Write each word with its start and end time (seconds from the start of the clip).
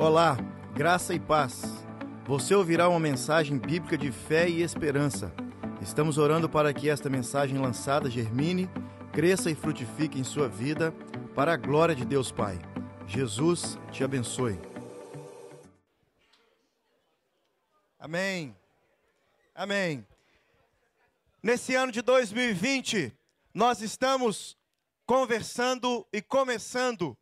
Olá, 0.00 0.34
graça 0.72 1.12
e 1.12 1.20
paz. 1.20 1.60
Você 2.24 2.54
ouvirá 2.54 2.88
uma 2.88 2.98
mensagem 2.98 3.58
bíblica 3.58 3.98
de 3.98 4.10
fé 4.10 4.48
e 4.48 4.62
esperança. 4.62 5.30
Estamos 5.82 6.16
orando 6.16 6.48
para 6.48 6.72
que 6.72 6.88
esta 6.88 7.10
mensagem 7.10 7.58
lançada 7.58 8.08
germine, 8.08 8.66
cresça 9.12 9.50
e 9.50 9.54
frutifique 9.54 10.18
em 10.18 10.24
sua 10.24 10.48
vida, 10.48 10.90
para 11.34 11.52
a 11.52 11.56
glória 11.58 11.94
de 11.94 12.06
Deus 12.06 12.32
Pai. 12.32 12.58
Jesus 13.06 13.78
te 13.92 14.02
abençoe. 14.02 14.58
Amém. 17.98 18.56
Amém. 19.54 20.06
Nesse 21.42 21.74
ano 21.74 21.92
de 21.92 22.00
2020, 22.00 23.14
nós 23.52 23.82
estamos 23.82 24.56
conversando 25.04 26.06
e 26.10 26.22
começando 26.22 27.14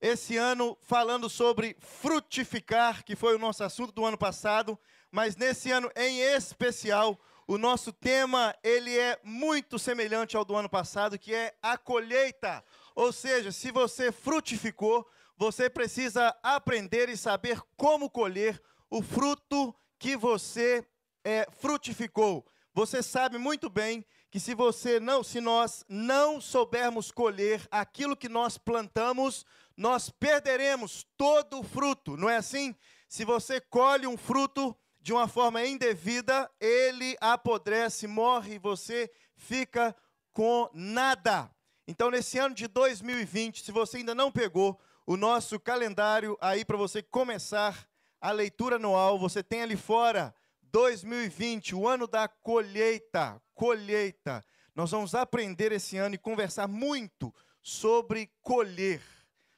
esse 0.00 0.36
ano 0.36 0.76
falando 0.82 1.28
sobre 1.28 1.76
frutificar, 1.80 3.04
que 3.04 3.16
foi 3.16 3.34
o 3.34 3.38
nosso 3.38 3.64
assunto 3.64 3.92
do 3.92 4.04
ano 4.04 4.18
passado, 4.18 4.78
mas 5.10 5.36
nesse 5.36 5.70
ano 5.70 5.90
em 5.96 6.20
especial, 6.20 7.18
o 7.48 7.56
nosso 7.56 7.92
tema, 7.92 8.54
ele 8.62 8.98
é 8.98 9.18
muito 9.22 9.78
semelhante 9.78 10.36
ao 10.36 10.44
do 10.44 10.56
ano 10.56 10.68
passado, 10.68 11.18
que 11.18 11.32
é 11.32 11.54
a 11.62 11.78
colheita. 11.78 12.64
Ou 12.94 13.12
seja, 13.12 13.52
se 13.52 13.70
você 13.70 14.10
frutificou, 14.10 15.06
você 15.36 15.70
precisa 15.70 16.34
aprender 16.42 17.08
e 17.08 17.16
saber 17.16 17.60
como 17.76 18.10
colher 18.10 18.60
o 18.90 19.00
fruto 19.00 19.74
que 19.98 20.16
você 20.16 20.84
é, 21.24 21.46
frutificou. 21.52 22.44
Você 22.74 23.02
sabe 23.02 23.38
muito 23.38 23.70
bem 23.70 24.04
que 24.30 24.40
se 24.40 24.54
você 24.54 24.98
não, 24.98 25.22
se 25.22 25.40
nós 25.40 25.84
não 25.88 26.40
soubermos 26.40 27.10
colher 27.10 27.66
aquilo 27.70 28.16
que 28.16 28.28
nós 28.28 28.58
plantamos, 28.58 29.46
nós 29.76 30.08
perderemos 30.08 31.06
todo 31.16 31.60
o 31.60 31.64
fruto, 31.64 32.16
não 32.16 32.28
é 32.28 32.36
assim? 32.36 32.74
Se 33.08 33.24
você 33.24 33.60
colhe 33.60 34.06
um 34.06 34.16
fruto 34.16 34.76
de 35.00 35.12
uma 35.12 35.28
forma 35.28 35.64
indevida, 35.64 36.50
ele 36.60 37.16
apodrece, 37.20 38.06
morre 38.06 38.54
e 38.54 38.58
você 38.58 39.10
fica 39.36 39.94
com 40.32 40.68
nada. 40.72 41.50
Então, 41.86 42.10
nesse 42.10 42.38
ano 42.38 42.54
de 42.54 42.66
2020, 42.66 43.62
se 43.62 43.70
você 43.70 43.98
ainda 43.98 44.14
não 44.14 44.32
pegou 44.32 44.80
o 45.06 45.16
nosso 45.16 45.60
calendário 45.60 46.36
aí 46.40 46.64
para 46.64 46.76
você 46.76 47.02
começar 47.02 47.86
a 48.20 48.32
leitura 48.32 48.76
anual, 48.76 49.18
você 49.18 49.42
tem 49.42 49.62
ali 49.62 49.76
fora 49.76 50.34
2020, 50.72 51.74
o 51.76 51.86
ano 51.86 52.08
da 52.08 52.26
colheita, 52.26 53.40
colheita. 53.54 54.44
Nós 54.74 54.90
vamos 54.90 55.14
aprender 55.14 55.70
esse 55.70 55.96
ano 55.96 56.16
e 56.16 56.18
conversar 56.18 56.66
muito 56.66 57.32
sobre 57.62 58.30
colher. 58.42 59.00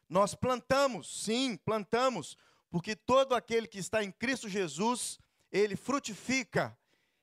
Nós 0.09 0.35
plantamos, 0.35 1.23
sim, 1.23 1.57
plantamos, 1.57 2.37
porque 2.71 2.97
todo 2.97 3.35
aquele 3.35 3.67
que 3.67 3.79
está 3.79 4.03
em 4.03 4.11
Cristo 4.11 4.49
Jesus, 4.49 5.19
ele 5.51 5.77
frutifica. 5.77 6.77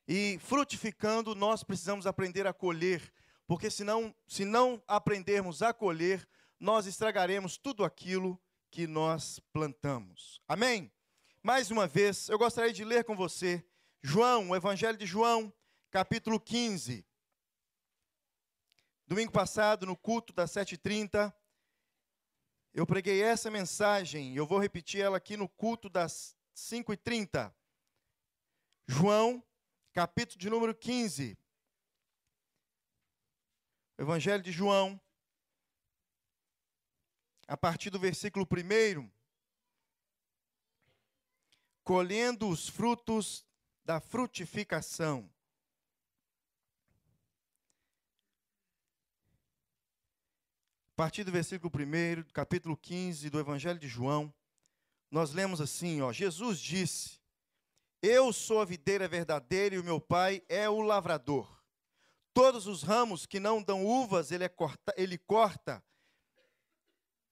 E 0.08 0.38
frutificando, 0.40 1.34
nós 1.34 1.64
precisamos 1.64 2.06
aprender 2.06 2.46
a 2.46 2.54
colher, 2.54 3.12
porque 3.48 3.72
senão, 3.72 4.14
se 4.28 4.46
não 4.46 4.82
aprendermos 4.88 5.64
a 5.64 5.74
colher, 5.74 6.28
nós 6.60 6.86
estragaremos 6.86 7.58
tudo 7.58 7.84
aquilo 7.84 8.40
que 8.70 8.86
nós 8.86 9.40
plantamos. 9.52 10.40
Amém? 10.48 10.92
Mais 11.42 11.72
uma 11.72 11.88
vez, 11.88 12.30
eu 12.30 12.38
gostaria 12.38 12.74
de 12.74 12.84
ler 12.84 13.04
com 13.04 13.16
você 13.16 13.66
João, 14.08 14.52
o 14.52 14.56
Evangelho 14.56 14.98
de 14.98 15.06
João, 15.08 15.52
capítulo 15.90 16.40
15. 16.40 17.04
Domingo 19.08 19.32
passado, 19.32 19.86
no 19.86 19.96
culto 19.96 20.32
das 20.32 20.52
7h30, 20.52 21.34
eu 22.76 22.86
preguei 22.86 23.24
essa 23.24 23.50
mensagem, 23.50 24.36
eu 24.36 24.46
vou 24.46 24.60
repetir 24.60 25.00
ela 25.00 25.16
aqui 25.16 25.38
no 25.38 25.48
culto 25.48 25.90
das 25.90 26.36
5h30. 26.54 27.56
João, 28.86 29.42
capítulo 29.94 30.38
de 30.38 30.50
número 30.50 30.76
15. 30.76 31.38
Evangelho 33.98 34.44
de 34.44 34.52
João, 34.52 35.00
a 37.48 37.56
partir 37.56 37.90
do 37.90 37.98
versículo 37.98 38.46
1. 38.46 39.10
Colhendo 41.82 42.50
os 42.50 42.68
frutos 42.68 43.46
da 43.86 44.02
frutificação. 44.02 45.34
A 50.96 51.04
partir 51.04 51.26
do 51.26 51.32
versículo 51.32 51.70
1, 51.76 52.32
capítulo 52.32 52.78
15 52.78 53.30
do 53.30 53.38
Evangelho 53.38 53.78
de 53.78 53.86
João, 53.86 54.34
nós 55.12 55.34
lemos 55.34 55.60
assim, 55.60 56.02
ó, 56.02 56.14
Jesus 56.14 56.58
disse: 56.58 57.20
Eu 58.02 58.32
sou 58.32 58.62
a 58.62 58.66
videira 58.66 59.06
verdadeira 59.06 59.76
e 59.76 59.78
o 59.78 59.84
meu 59.84 60.00
pai 60.00 60.42
é 60.48 60.70
o 60.70 60.80
lavrador. 60.80 61.62
Todos 62.34 62.66
os 62.66 62.82
ramos 62.82 63.26
que 63.26 63.42
não 63.42 63.62
dão 63.62 63.86
uvas, 63.86 64.32
ele, 64.32 64.46
é 64.46 64.48
corta, 64.48 64.94
ele 64.96 65.18
corta, 65.18 65.84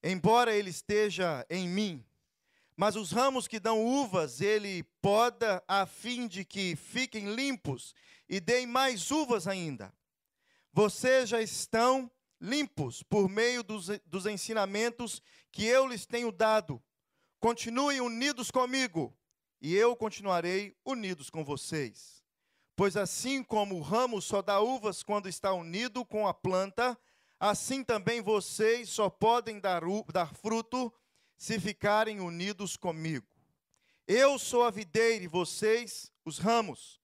embora 0.04 0.54
ele 0.54 0.70
esteja 0.70 1.46
em 1.50 1.66
mim. 1.66 2.06
Mas 2.76 2.98
os 2.98 3.14
ramos 3.14 3.48
que 3.48 3.62
dão 3.62 3.82
uvas, 3.82 4.42
ele 4.42 4.84
poda 5.02 5.64
a 5.70 5.86
fim 5.86 6.28
de 6.28 6.44
que 6.44 6.76
fiquem 6.76 7.34
limpos 7.34 7.96
e 8.28 8.42
deem 8.42 8.68
mais 8.68 9.10
uvas 9.10 9.48
ainda. 9.48 9.94
Vocês 10.74 11.30
já 11.30 11.42
estão 11.42 12.12
limpos 12.44 13.02
por 13.02 13.30
meio 13.30 13.64
dos, 13.64 13.88
dos 14.06 14.26
ensinamentos 14.26 15.22
que 15.50 15.64
eu 15.64 15.88
lhes 15.88 16.06
tenho 16.06 16.30
dado. 16.30 16.84
Continuem 17.40 18.02
unidos 18.02 18.52
comigo, 18.52 19.18
e 19.62 19.74
eu 19.74 19.96
continuarei 19.96 20.76
unidos 20.86 21.30
com 21.30 21.46
vocês. 21.46 22.22
Pois 22.76 22.98
assim 22.98 23.42
como 23.42 23.76
o 23.76 23.82
ramo 23.82 24.22
só 24.22 24.42
dá 24.42 24.60
uvas 24.60 25.04
quando 25.04 25.30
está 25.30 25.54
unido 25.54 26.04
com 26.04 26.28
a 26.28 26.34
planta, 26.34 27.00
assim 27.40 27.82
também 27.82 28.22
vocês 28.22 28.90
só 28.90 29.10
podem 29.10 29.58
dar, 29.58 29.82
dar 30.12 30.34
fruto 30.36 30.94
se 31.38 31.58
ficarem 31.62 32.20
unidos 32.20 32.76
comigo. 32.76 33.28
Eu 34.06 34.38
sou 34.38 34.64
a 34.64 34.72
videira 34.72 35.24
e 35.24 35.28
vocês 35.28 36.12
os 36.26 36.40
ramos. 36.40 37.00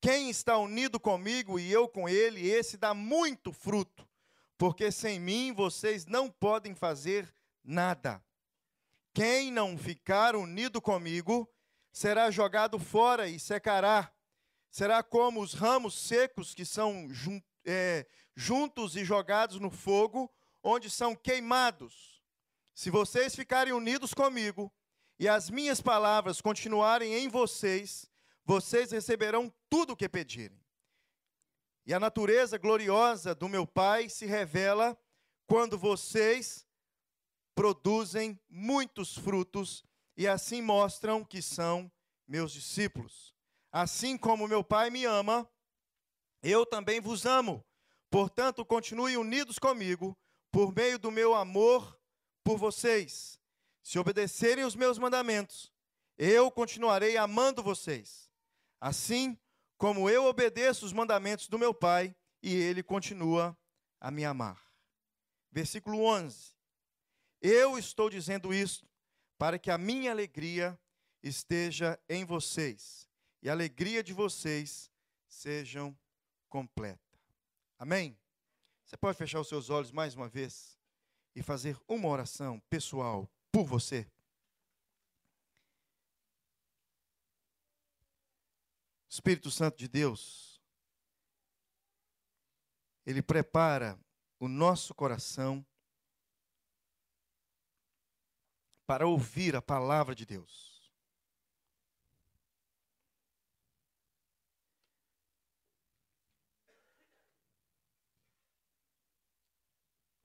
Quem 0.00 0.30
está 0.30 0.58
unido 0.58 0.98
comigo 0.98 1.60
e 1.60 1.70
eu 1.70 1.86
com 1.86 2.08
ele, 2.08 2.48
esse 2.48 2.76
dá 2.76 2.92
muito 2.92 3.52
fruto, 3.52 4.09
porque 4.60 4.92
sem 4.92 5.18
mim 5.18 5.54
vocês 5.54 6.04
não 6.04 6.30
podem 6.30 6.74
fazer 6.74 7.34
nada. 7.64 8.22
Quem 9.14 9.50
não 9.50 9.78
ficar 9.78 10.36
unido 10.36 10.82
comigo 10.82 11.50
será 11.90 12.30
jogado 12.30 12.78
fora 12.78 13.26
e 13.26 13.40
secará. 13.40 14.12
Será 14.70 15.02
como 15.02 15.40
os 15.40 15.54
ramos 15.54 15.94
secos 15.94 16.52
que 16.52 16.66
são 16.66 17.08
é, 17.64 18.06
juntos 18.36 18.96
e 18.96 19.02
jogados 19.02 19.58
no 19.58 19.70
fogo, 19.70 20.30
onde 20.62 20.90
são 20.90 21.16
queimados. 21.16 22.22
Se 22.74 22.90
vocês 22.90 23.34
ficarem 23.34 23.72
unidos 23.72 24.12
comigo 24.12 24.70
e 25.18 25.26
as 25.26 25.48
minhas 25.48 25.80
palavras 25.80 26.42
continuarem 26.42 27.14
em 27.14 27.30
vocês, 27.30 28.10
vocês 28.44 28.92
receberão 28.92 29.50
tudo 29.70 29.94
o 29.94 29.96
que 29.96 30.06
pedirem. 30.06 30.59
E 31.90 31.92
a 31.92 31.98
natureza 31.98 32.56
gloriosa 32.56 33.34
do 33.34 33.48
meu 33.48 33.66
Pai 33.66 34.08
se 34.08 34.24
revela 34.24 34.96
quando 35.44 35.76
vocês 35.76 36.64
produzem 37.52 38.38
muitos 38.48 39.18
frutos 39.18 39.82
e 40.16 40.28
assim 40.28 40.62
mostram 40.62 41.24
que 41.24 41.42
são 41.42 41.90
meus 42.28 42.52
discípulos. 42.52 43.34
Assim 43.72 44.16
como 44.16 44.46
meu 44.46 44.62
Pai 44.62 44.88
me 44.88 45.04
ama, 45.04 45.50
eu 46.44 46.64
também 46.64 47.00
vos 47.00 47.26
amo. 47.26 47.60
Portanto, 48.08 48.64
continue 48.64 49.16
unidos 49.16 49.58
comigo 49.58 50.16
por 50.52 50.72
meio 50.72 50.96
do 50.96 51.10
meu 51.10 51.34
amor 51.34 52.00
por 52.44 52.56
vocês. 52.56 53.36
Se 53.82 53.98
obedecerem 53.98 54.64
os 54.64 54.76
meus 54.76 54.96
mandamentos, 54.96 55.72
eu 56.16 56.52
continuarei 56.52 57.16
amando 57.16 57.64
vocês. 57.64 58.30
Assim 58.80 59.36
como 59.80 60.10
eu 60.10 60.26
obedeço 60.26 60.84
os 60.84 60.92
mandamentos 60.92 61.48
do 61.48 61.58
meu 61.58 61.72
Pai 61.72 62.14
e 62.42 62.54
ele 62.54 62.82
continua 62.82 63.56
a 63.98 64.10
me 64.10 64.24
amar. 64.24 64.62
Versículo 65.50 66.04
11. 66.04 66.54
Eu 67.40 67.78
estou 67.78 68.10
dizendo 68.10 68.52
isso 68.52 68.86
para 69.38 69.58
que 69.58 69.70
a 69.70 69.78
minha 69.78 70.10
alegria 70.10 70.78
esteja 71.22 71.98
em 72.06 72.26
vocês 72.26 73.08
e 73.42 73.48
a 73.48 73.52
alegria 73.52 74.02
de 74.04 74.12
vocês 74.12 74.90
sejam 75.26 75.98
completa. 76.46 77.18
Amém? 77.78 78.18
Você 78.84 78.98
pode 78.98 79.16
fechar 79.16 79.40
os 79.40 79.48
seus 79.48 79.70
olhos 79.70 79.90
mais 79.90 80.14
uma 80.14 80.28
vez? 80.28 80.78
e 81.34 81.42
fazer 81.42 81.78
uma 81.88 82.08
oração 82.08 82.60
pessoal 82.68 83.30
por 83.52 83.64
você. 83.64 84.06
Espírito 89.10 89.50
Santo 89.50 89.76
de 89.76 89.88
Deus, 89.88 90.62
Ele 93.04 93.20
prepara 93.20 93.98
o 94.38 94.46
nosso 94.46 94.94
coração 94.94 95.66
para 98.86 99.08
ouvir 99.08 99.56
a 99.56 99.60
palavra 99.60 100.14
de 100.14 100.24
Deus. 100.24 100.70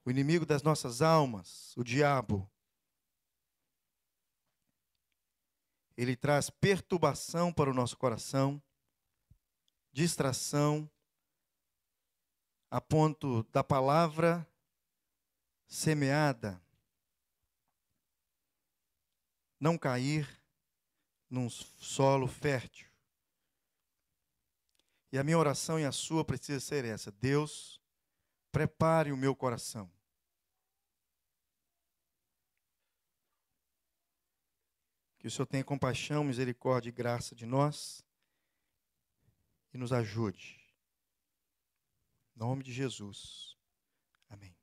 O 0.06 0.12
inimigo 0.12 0.46
das 0.46 0.62
nossas 0.62 1.02
almas, 1.02 1.76
o 1.76 1.84
diabo, 1.84 2.48
ele 5.98 6.16
traz 6.16 6.52
perturbação 6.52 7.52
para 7.52 7.72
o 7.72 7.74
nosso 7.74 7.98
coração, 7.98 8.62
distração, 9.96 10.92
a 12.70 12.82
ponto 12.82 13.44
da 13.44 13.64
palavra 13.64 14.46
semeada 15.66 16.62
não 19.58 19.78
cair 19.78 20.28
num 21.30 21.50
solo 21.50 22.28
fértil. 22.28 22.90
E 25.14 25.18
a 25.18 25.24
minha 25.24 25.38
oração 25.38 25.80
e 25.80 25.86
a 25.86 25.94
sua 25.94 26.26
precisa 26.26 26.60
ser 26.60 26.84
essa: 26.84 27.10
Deus, 27.10 27.82
prepare 28.52 29.14
o 29.14 29.18
meu 29.18 29.34
coração. 29.34 29.90
Que 35.20 35.28
o 35.28 35.32
Senhor 35.32 35.46
tenha 35.46 35.64
compaixão, 35.64 36.22
misericórdia 36.22 36.90
e 36.90 36.92
graça 36.92 37.34
de 37.34 37.46
nós 37.46 38.05
e 39.76 39.78
nos 39.78 39.92
ajude. 39.92 40.58
Em 42.34 42.40
nome 42.40 42.64
de 42.64 42.72
Jesus. 42.72 43.58
Amém. 44.30 44.56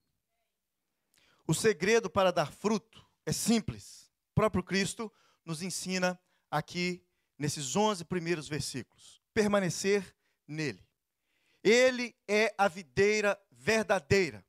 O 1.46 1.52
segredo 1.52 2.08
para 2.08 2.32
dar 2.32 2.50
fruto 2.50 3.06
é 3.26 3.30
simples. 3.30 4.10
O 4.30 4.34
próprio 4.34 4.64
Cristo 4.64 5.12
nos 5.44 5.60
ensina 5.60 6.18
aqui 6.50 7.04
nesses 7.38 7.76
11 7.76 8.06
primeiros 8.06 8.48
versículos. 8.48 9.20
Permanecer 9.34 10.16
nele. 10.48 10.82
Ele 11.62 12.16
é 12.26 12.54
a 12.56 12.66
videira 12.66 13.38
verdadeira. 13.50 14.42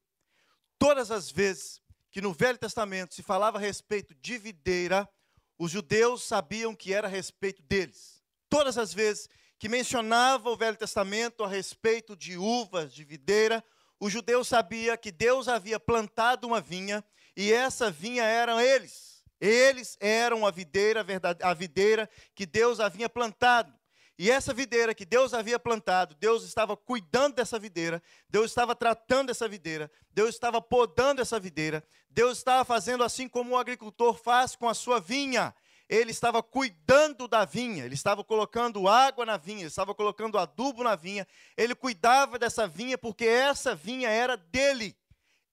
Todas 0.80 1.12
as 1.12 1.30
vezes 1.30 1.82
que 2.10 2.22
no 2.22 2.32
Velho 2.32 2.58
Testamento 2.58 3.14
se 3.14 3.22
falava 3.22 3.58
a 3.58 3.62
respeito 3.62 4.16
de 4.16 4.38
videira, 4.38 5.10
os 5.58 5.72
judeus 5.72 6.24
sabiam 6.24 6.74
que 6.74 6.94
era 6.94 7.08
a 7.08 7.12
respeito 7.12 7.62
deles. 7.64 8.24
Todas 8.48 8.78
as 8.78 8.94
vezes 8.94 9.28
que 9.64 9.70
mencionava 9.70 10.50
o 10.50 10.58
Velho 10.58 10.76
Testamento 10.76 11.42
a 11.42 11.48
respeito 11.48 12.18
de 12.18 12.38
uvas, 12.38 12.94
de 12.94 13.06
videira, 13.06 13.64
o 13.98 14.10
judeu 14.10 14.44
sabia 14.44 14.98
que 14.98 15.10
Deus 15.10 15.48
havia 15.48 15.80
plantado 15.80 16.46
uma 16.46 16.60
vinha 16.60 17.02
e 17.34 17.50
essa 17.54 17.90
vinha 17.90 18.26
eram 18.26 18.60
eles. 18.60 19.24
Eles 19.40 19.96
eram 20.02 20.46
a 20.46 20.52
videira, 20.52 21.06
a 21.42 21.54
videira 21.54 22.10
que 22.36 22.46
Deus 22.46 22.82
havia 22.82 23.08
plantado. 23.08 23.74
E 24.20 24.30
essa 24.30 24.54
videira 24.54 24.94
que 24.94 25.06
Deus 25.06 25.34
havia 25.34 25.58
plantado, 25.58 26.14
Deus 26.16 26.44
estava 26.44 26.76
cuidando 26.76 27.36
dessa 27.36 27.58
videira, 27.58 28.04
Deus 28.28 28.52
estava 28.52 28.76
tratando 28.76 29.30
essa 29.30 29.48
videira, 29.48 29.90
Deus 30.12 30.36
estava 30.36 30.62
podando 30.62 31.22
essa 31.22 31.40
videira, 31.40 31.82
Deus 32.10 32.38
estava 32.38 32.66
fazendo 32.66 33.02
assim 33.02 33.30
como 33.30 33.52
o 33.52 33.58
agricultor 33.58 34.14
faz 34.14 34.58
com 34.58 34.68
a 34.68 34.74
sua 34.74 35.00
vinha 35.00 35.56
ele 35.90 36.12
estava 36.12 36.42
cuidando 36.42 37.28
da 37.28 37.46
vinha, 37.46 37.86
ele 37.86 37.94
estava 37.94 38.24
colocando 38.24 38.88
água 38.88 39.26
na 39.26 39.38
vinha, 39.38 39.60
ele 39.60 39.68
estava 39.68 39.94
colocando 39.94 40.38
adubo 40.38 40.84
na 40.84 40.96
vinha, 40.96 41.28
ele 41.58 41.76
cuidava 41.76 42.40
dessa 42.40 42.68
vinha 42.68 42.98
porque 42.98 43.26
essa 43.26 43.76
vinha 43.76 44.10
era 44.10 44.36
dele. 44.38 44.98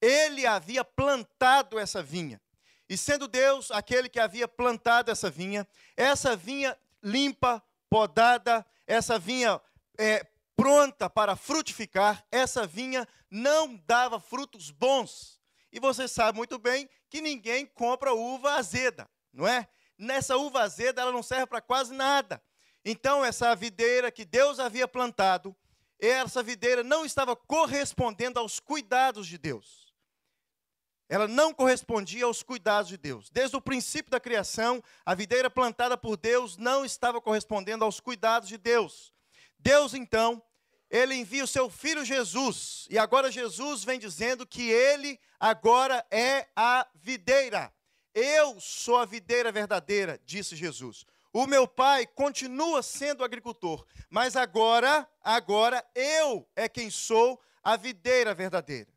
Ele 0.00 0.47
havia 0.47 0.85
plantado 0.85 1.79
essa 1.79 2.03
vinha. 2.03 2.41
E 2.88 2.97
sendo 2.97 3.29
Deus 3.29 3.71
aquele 3.71 4.09
que 4.09 4.19
havia 4.19 4.49
plantado 4.49 5.11
essa 5.11 5.31
vinha, 5.31 5.67
essa 5.97 6.35
vinha 6.35 6.77
limpa, 7.03 7.62
podada, 7.88 8.65
essa 8.87 9.19
vinha 9.19 9.61
é, 9.99 10.27
pronta 10.56 11.09
para 11.09 11.37
frutificar, 11.37 12.25
essa 12.31 12.67
vinha 12.67 13.06
não 13.31 13.77
dava 13.87 14.19
frutos 14.19 14.71
bons. 14.71 15.41
E 15.73 15.79
você 15.79 16.09
sabe 16.09 16.37
muito 16.37 16.59
bem 16.59 16.88
que 17.09 17.21
ninguém 17.21 17.65
compra 17.65 18.12
uva 18.12 18.55
azeda, 18.55 19.09
não 19.32 19.47
é? 19.47 19.69
Nessa 20.00 20.37
uva 20.37 20.62
azeda 20.62 21.02
ela 21.02 21.12
não 21.12 21.23
serve 21.23 21.47
para 21.47 21.61
quase 21.61 21.93
nada. 21.94 22.43
Então, 22.85 23.25
essa 23.25 23.55
videira 23.55 24.11
que 24.11 24.25
Deus 24.25 24.58
havia 24.58 24.88
plantado, 24.88 25.55
essa 25.99 26.43
videira 26.43 26.82
não 26.82 27.05
estava 27.05 27.37
correspondendo 27.37 28.41
aos 28.41 28.58
cuidados 28.58 29.26
de 29.26 29.37
Deus. 29.37 29.91
Ela 31.08 31.29
não 31.29 31.52
correspondia 31.52 32.25
aos 32.25 32.43
cuidados 32.43 32.88
de 32.88 32.97
Deus. 32.97 33.29
Desde 33.31 33.56
o 33.56 33.61
princípio 33.61 34.11
da 34.11 34.20
criação, 34.20 34.82
a 35.05 35.14
videira 35.14 35.50
plantada 35.50 35.97
por 35.97 36.17
Deus 36.17 36.56
não 36.56 36.85
estava 36.85 37.20
correspondendo 37.20 37.85
aos 37.85 38.00
cuidados 38.00 38.49
de 38.49 38.56
Deus. 38.56 39.12
Deus, 39.58 39.93
então, 39.93 40.43
ele 40.88 41.14
envia 41.14 41.44
o 41.44 41.49
seu 41.49 41.69
filho 41.69 42.05
Jesus, 42.05 42.87
e 42.91 42.99
agora 42.99 43.31
Jesus 43.31 43.85
vem 43.85 43.99
dizendo 43.99 44.46
que 44.46 44.70
ele 44.70 45.20
agora 45.38 46.05
é 46.11 46.49
a 46.56 46.87
videira. 46.94 47.73
Eu 48.14 48.60
sou 48.60 48.96
a 48.96 49.04
videira 49.04 49.52
verdadeira, 49.52 50.20
disse 50.24 50.56
Jesus. 50.56 51.04
O 51.32 51.46
meu 51.46 51.66
pai 51.66 52.06
continua 52.06 52.82
sendo 52.82 53.22
agricultor, 53.22 53.86
mas 54.08 54.34
agora, 54.34 55.08
agora 55.22 55.84
eu 55.94 56.48
é 56.56 56.68
quem 56.68 56.90
sou 56.90 57.40
a 57.62 57.76
videira 57.76 58.34
verdadeira. 58.34 58.88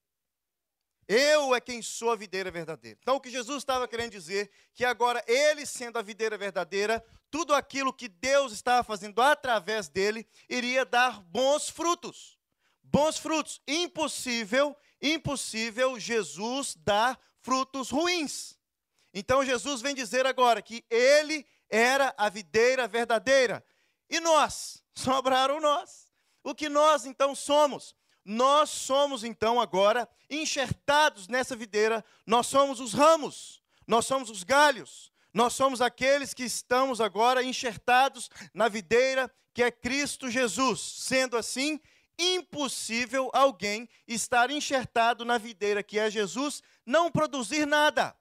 Eu 1.08 1.54
é 1.54 1.60
quem 1.60 1.82
sou 1.82 2.12
a 2.12 2.16
videira 2.16 2.50
verdadeira. 2.50 2.98
Então, 3.02 3.18
o 3.18 3.22
que 3.22 3.30
Jesus 3.30 3.58
estava 3.58 3.88
querendo 3.88 4.12
dizer, 4.12 4.50
que 4.74 4.86
agora 4.86 5.24
ele 5.28 5.66
sendo 5.66 6.00
a 6.00 6.02
videira 6.02 6.38
verdadeira, 6.38 7.04
tudo 7.30 7.54
aquilo 7.54 7.94
que 7.94 8.08
Deus 8.08 8.52
estava 8.54 8.84
fazendo 8.84 9.22
através 9.22 9.90
dele 9.90 10.26
iria 10.50 10.86
dar 10.86 11.22
bons 11.22 11.70
frutos. 11.70 12.40
Bons 12.82 13.18
frutos. 13.18 13.62
Impossível, 13.68 14.76
impossível 15.02 16.00
Jesus 16.00 16.76
dar 16.76 17.20
frutos 17.42 17.90
ruins. 17.90 18.58
Então 19.14 19.46
Jesus 19.46 19.82
vem 19.82 19.94
dizer 19.94 20.26
agora 20.26 20.62
que 20.62 20.84
ele 20.90 21.46
era 21.70 22.14
a 22.18 22.30
videira 22.30 22.88
verdadeira. 22.88 23.64
E 24.10 24.20
nós? 24.20 24.84
Sobraram 24.96 25.60
nós. 25.60 26.12
O 26.44 26.54
que 26.54 26.68
nós 26.68 27.06
então 27.06 27.36
somos? 27.36 27.96
Nós 28.26 28.70
somos 28.70 29.24
então 29.24 29.60
agora 29.60 30.08
enxertados 30.30 31.28
nessa 31.28 31.56
videira, 31.56 32.04
nós 32.26 32.48
somos 32.48 32.80
os 32.80 32.94
ramos, 32.94 33.62
nós 33.86 34.06
somos 34.06 34.30
os 34.30 34.44
galhos, 34.44 35.12
nós 35.34 35.54
somos 35.54 35.82
aqueles 35.82 36.34
que 36.34 36.44
estamos 36.44 37.02
agora 37.02 37.44
enxertados 37.44 38.30
na 38.54 38.70
videira 38.70 39.30
que 39.54 39.62
é 39.62 39.70
Cristo 39.70 40.30
Jesus. 40.30 40.80
Sendo 40.80 41.36
assim, 41.36 41.80
impossível 42.18 43.30
alguém 43.34 43.90
estar 44.08 44.50
enxertado 44.50 45.26
na 45.26 45.38
videira 45.38 45.84
que 45.84 46.00
é 46.00 46.10
Jesus 46.10 46.64
não 46.86 47.12
produzir 47.12 47.66
nada 47.66 48.16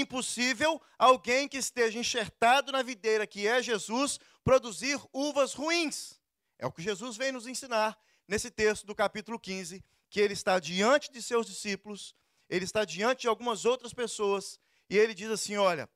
impossível 0.00 0.80
alguém 0.98 1.48
que 1.48 1.56
esteja 1.56 1.98
enxertado 1.98 2.72
na 2.72 2.82
videira 2.82 3.26
que 3.26 3.46
é 3.46 3.62
Jesus 3.62 4.18
produzir 4.44 5.00
uvas 5.12 5.54
ruins. 5.54 6.20
É 6.58 6.66
o 6.66 6.72
que 6.72 6.82
Jesus 6.82 7.16
vem 7.16 7.32
nos 7.32 7.46
ensinar 7.46 7.98
nesse 8.26 8.50
texto 8.50 8.86
do 8.86 8.94
capítulo 8.94 9.38
15, 9.38 9.84
que 10.08 10.20
ele 10.20 10.32
está 10.32 10.58
diante 10.58 11.10
de 11.10 11.22
seus 11.22 11.46
discípulos, 11.46 12.14
ele 12.48 12.64
está 12.64 12.84
diante 12.84 13.22
de 13.22 13.28
algumas 13.28 13.64
outras 13.64 13.92
pessoas, 13.92 14.58
e 14.88 14.96
ele 14.96 15.14
diz 15.14 15.30
assim: 15.30 15.56
Olha, 15.56 15.88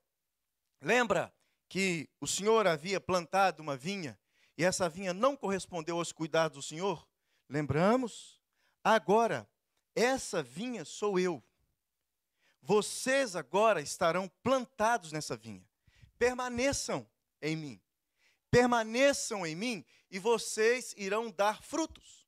lembra 0.81 1.33
que 1.69 2.09
o 2.21 2.27
Senhor 2.27 2.67
havia 2.67 3.01
plantado 3.01 3.63
uma 3.63 3.77
vinha 3.77 4.19
e 4.61 4.65
essa 4.65 4.89
vinha 4.89 5.15
não 5.15 5.35
correspondeu 5.35 5.97
aos 5.97 6.13
cuidados 6.13 6.59
do 6.59 6.63
Senhor? 6.63 7.09
Lembramos? 7.49 8.39
Agora, 8.85 9.49
essa 9.95 10.43
vinha 10.43 10.85
sou 10.85 11.19
eu. 11.19 11.43
Vocês 12.63 13.35
agora 13.35 13.81
estarão 13.81 14.29
plantados 14.43 15.13
nessa 15.13 15.37
vinha. 15.37 15.65
Permaneçam 16.19 17.09
em 17.41 17.57
mim. 17.57 17.81
Permaneçam 18.51 19.47
em 19.47 19.55
mim 19.55 19.85
e 20.11 20.19
vocês 20.19 20.95
irão 20.97 21.31
dar 21.31 21.63
frutos. 21.63 22.27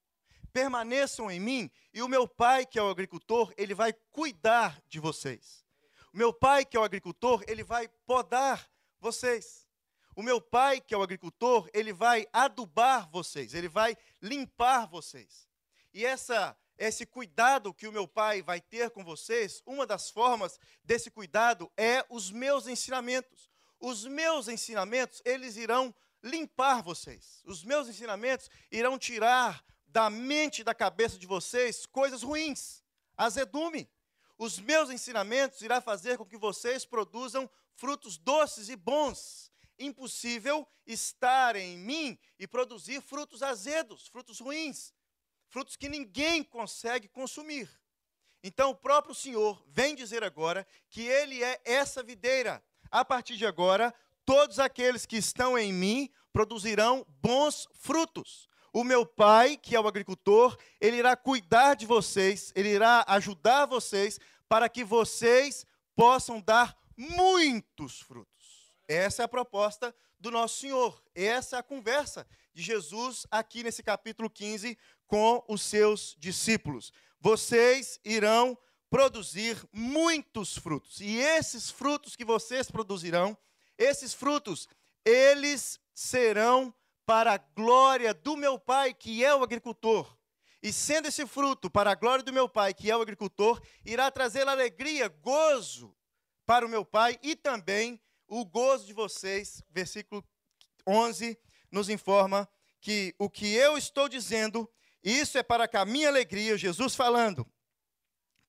Permaneçam 0.52 1.30
em 1.30 1.40
mim 1.40 1.70
e 1.92 2.02
o 2.02 2.08
meu 2.08 2.28
pai, 2.28 2.64
que 2.66 2.78
é 2.78 2.82
o 2.82 2.88
agricultor, 2.88 3.52
ele 3.56 3.74
vai 3.74 3.92
cuidar 4.10 4.82
de 4.88 5.00
vocês. 5.00 5.64
O 6.12 6.16
meu 6.16 6.32
pai, 6.32 6.64
que 6.64 6.76
é 6.76 6.80
o 6.80 6.84
agricultor, 6.84 7.42
ele 7.48 7.64
vai 7.64 7.88
podar 8.06 8.70
vocês. 9.00 9.66
O 10.14 10.22
meu 10.22 10.40
pai, 10.40 10.80
que 10.80 10.94
é 10.94 10.96
o 10.96 11.02
agricultor, 11.02 11.68
ele 11.72 11.92
vai 11.92 12.26
adubar 12.32 13.08
vocês, 13.10 13.54
ele 13.54 13.68
vai 13.68 13.96
limpar 14.20 14.86
vocês. 14.86 15.48
E 15.92 16.04
essa 16.04 16.56
esse 16.82 17.06
cuidado 17.06 17.72
que 17.72 17.86
o 17.86 17.92
meu 17.92 18.08
pai 18.08 18.42
vai 18.42 18.60
ter 18.60 18.90
com 18.90 19.04
vocês, 19.04 19.62
uma 19.64 19.86
das 19.86 20.10
formas 20.10 20.58
desse 20.82 21.12
cuidado 21.12 21.70
é 21.76 22.04
os 22.10 22.32
meus 22.32 22.66
ensinamentos. 22.66 23.48
Os 23.78 24.04
meus 24.04 24.48
ensinamentos, 24.48 25.22
eles 25.24 25.56
irão 25.56 25.94
limpar 26.20 26.82
vocês. 26.82 27.40
Os 27.44 27.62
meus 27.62 27.88
ensinamentos 27.88 28.50
irão 28.68 28.98
tirar 28.98 29.64
da 29.86 30.10
mente 30.10 30.64
da 30.64 30.74
cabeça 30.74 31.16
de 31.20 31.24
vocês 31.26 31.86
coisas 31.86 32.24
ruins, 32.24 32.82
azedume. 33.16 33.88
Os 34.36 34.58
meus 34.58 34.90
ensinamentos 34.90 35.62
irá 35.62 35.80
fazer 35.80 36.18
com 36.18 36.26
que 36.26 36.36
vocês 36.36 36.84
produzam 36.84 37.48
frutos 37.76 38.18
doces 38.18 38.68
e 38.68 38.74
bons. 38.74 39.52
Impossível 39.78 40.66
estar 40.84 41.54
em 41.54 41.78
mim 41.78 42.18
e 42.40 42.46
produzir 42.48 43.00
frutos 43.02 43.40
azedos, 43.40 44.08
frutos 44.08 44.40
ruins, 44.40 44.92
frutos 45.52 45.76
que 45.76 45.88
ninguém 45.90 46.42
consegue 46.42 47.06
consumir. 47.08 47.68
Então 48.42 48.70
o 48.70 48.74
próprio 48.74 49.14
Senhor 49.14 49.62
vem 49.68 49.94
dizer 49.94 50.24
agora 50.24 50.66
que 50.88 51.02
ele 51.02 51.44
é 51.44 51.60
essa 51.62 52.02
videira. 52.02 52.64
A 52.90 53.04
partir 53.04 53.36
de 53.36 53.44
agora, 53.44 53.94
todos 54.24 54.58
aqueles 54.58 55.04
que 55.04 55.18
estão 55.18 55.58
em 55.58 55.70
mim 55.70 56.10
produzirão 56.32 57.06
bons 57.20 57.68
frutos. 57.74 58.48
O 58.72 58.82
meu 58.82 59.04
pai, 59.04 59.58
que 59.58 59.76
é 59.76 59.80
o 59.80 59.86
agricultor, 59.86 60.56
ele 60.80 60.96
irá 60.96 61.14
cuidar 61.14 61.74
de 61.74 61.84
vocês, 61.84 62.50
ele 62.56 62.70
irá 62.70 63.04
ajudar 63.06 63.66
vocês 63.66 64.18
para 64.48 64.70
que 64.70 64.82
vocês 64.82 65.66
possam 65.94 66.40
dar 66.40 66.74
muitos 66.96 68.00
frutos. 68.00 68.72
Essa 68.88 69.22
é 69.22 69.24
a 69.26 69.28
proposta 69.28 69.94
do 70.18 70.30
nosso 70.30 70.60
Senhor. 70.60 71.02
Essa 71.14 71.56
é 71.56 71.58
a 71.58 71.62
conversa 71.62 72.26
de 72.54 72.62
Jesus 72.62 73.26
aqui 73.30 73.62
nesse 73.62 73.82
capítulo 73.82 74.30
15 74.30 74.78
com 75.12 75.44
os 75.46 75.60
seus 75.60 76.16
discípulos. 76.18 76.90
Vocês 77.20 78.00
irão 78.02 78.56
produzir 78.88 79.62
muitos 79.70 80.56
frutos. 80.56 81.02
E 81.02 81.18
esses 81.18 81.70
frutos 81.70 82.16
que 82.16 82.24
vocês 82.24 82.70
produzirão, 82.70 83.36
esses 83.76 84.14
frutos, 84.14 84.66
eles 85.04 85.78
serão 85.92 86.74
para 87.04 87.34
a 87.34 87.36
glória 87.36 88.14
do 88.14 88.38
meu 88.38 88.58
Pai, 88.58 88.94
que 88.94 89.22
é 89.22 89.34
o 89.34 89.42
agricultor. 89.42 90.16
E 90.62 90.72
sendo 90.72 91.08
esse 91.08 91.26
fruto 91.26 91.68
para 91.68 91.90
a 91.90 91.94
glória 91.94 92.24
do 92.24 92.32
meu 92.32 92.48
Pai, 92.48 92.72
que 92.72 92.90
é 92.90 92.96
o 92.96 93.02
agricultor, 93.02 93.60
irá 93.84 94.10
trazer 94.10 94.48
alegria, 94.48 95.08
gozo 95.08 95.94
para 96.46 96.64
o 96.64 96.70
meu 96.70 96.86
Pai 96.86 97.18
e 97.22 97.36
também 97.36 98.00
o 98.26 98.46
gozo 98.46 98.86
de 98.86 98.94
vocês. 98.94 99.62
Versículo 99.68 100.24
11 100.86 101.38
nos 101.70 101.90
informa 101.90 102.48
que 102.80 103.14
o 103.18 103.28
que 103.28 103.52
eu 103.52 103.76
estou 103.76 104.08
dizendo, 104.08 104.68
isso 105.02 105.36
é 105.36 105.42
para 105.42 105.66
que 105.66 105.76
a 105.76 105.84
minha 105.84 106.08
alegria, 106.08 106.56
Jesus 106.56 106.94
falando, 106.94 107.46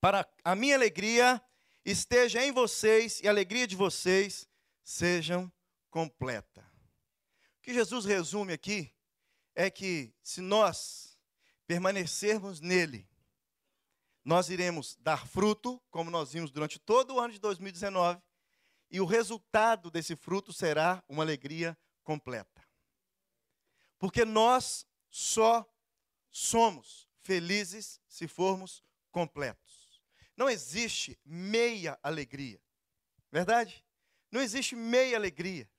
para 0.00 0.28
a 0.44 0.54
minha 0.54 0.74
alegria 0.74 1.42
esteja 1.84 2.44
em 2.44 2.52
vocês 2.52 3.20
e 3.20 3.28
a 3.28 3.30
alegria 3.30 3.66
de 3.66 3.74
vocês 3.74 4.48
sejam 4.82 5.52
completa. 5.90 6.62
O 7.58 7.62
que 7.62 7.74
Jesus 7.74 8.04
resume 8.04 8.52
aqui 8.52 8.94
é 9.54 9.70
que 9.70 10.14
se 10.22 10.40
nós 10.40 11.18
permanecermos 11.66 12.60
nele, 12.60 13.08
nós 14.24 14.48
iremos 14.48 14.96
dar 15.00 15.26
fruto, 15.26 15.82
como 15.90 16.10
nós 16.10 16.32
vimos 16.32 16.50
durante 16.50 16.78
todo 16.78 17.14
o 17.14 17.20
ano 17.20 17.32
de 17.32 17.38
2019, 17.38 18.22
e 18.90 19.00
o 19.00 19.04
resultado 19.04 19.90
desse 19.90 20.14
fruto 20.14 20.52
será 20.52 21.02
uma 21.08 21.22
alegria 21.22 21.76
completa. 22.02 22.62
Porque 23.98 24.24
nós 24.24 24.86
só 25.10 25.66
somos 26.36 27.08
felizes 27.22 28.00
se 28.08 28.26
formos 28.26 28.82
completos. 29.12 30.02
Não 30.36 30.50
existe 30.50 31.16
meia 31.24 31.96
alegria. 32.02 32.60
Verdade? 33.30 33.84
Não 34.32 34.40
existe 34.40 34.74
meia 34.74 35.16
alegria. 35.16 35.70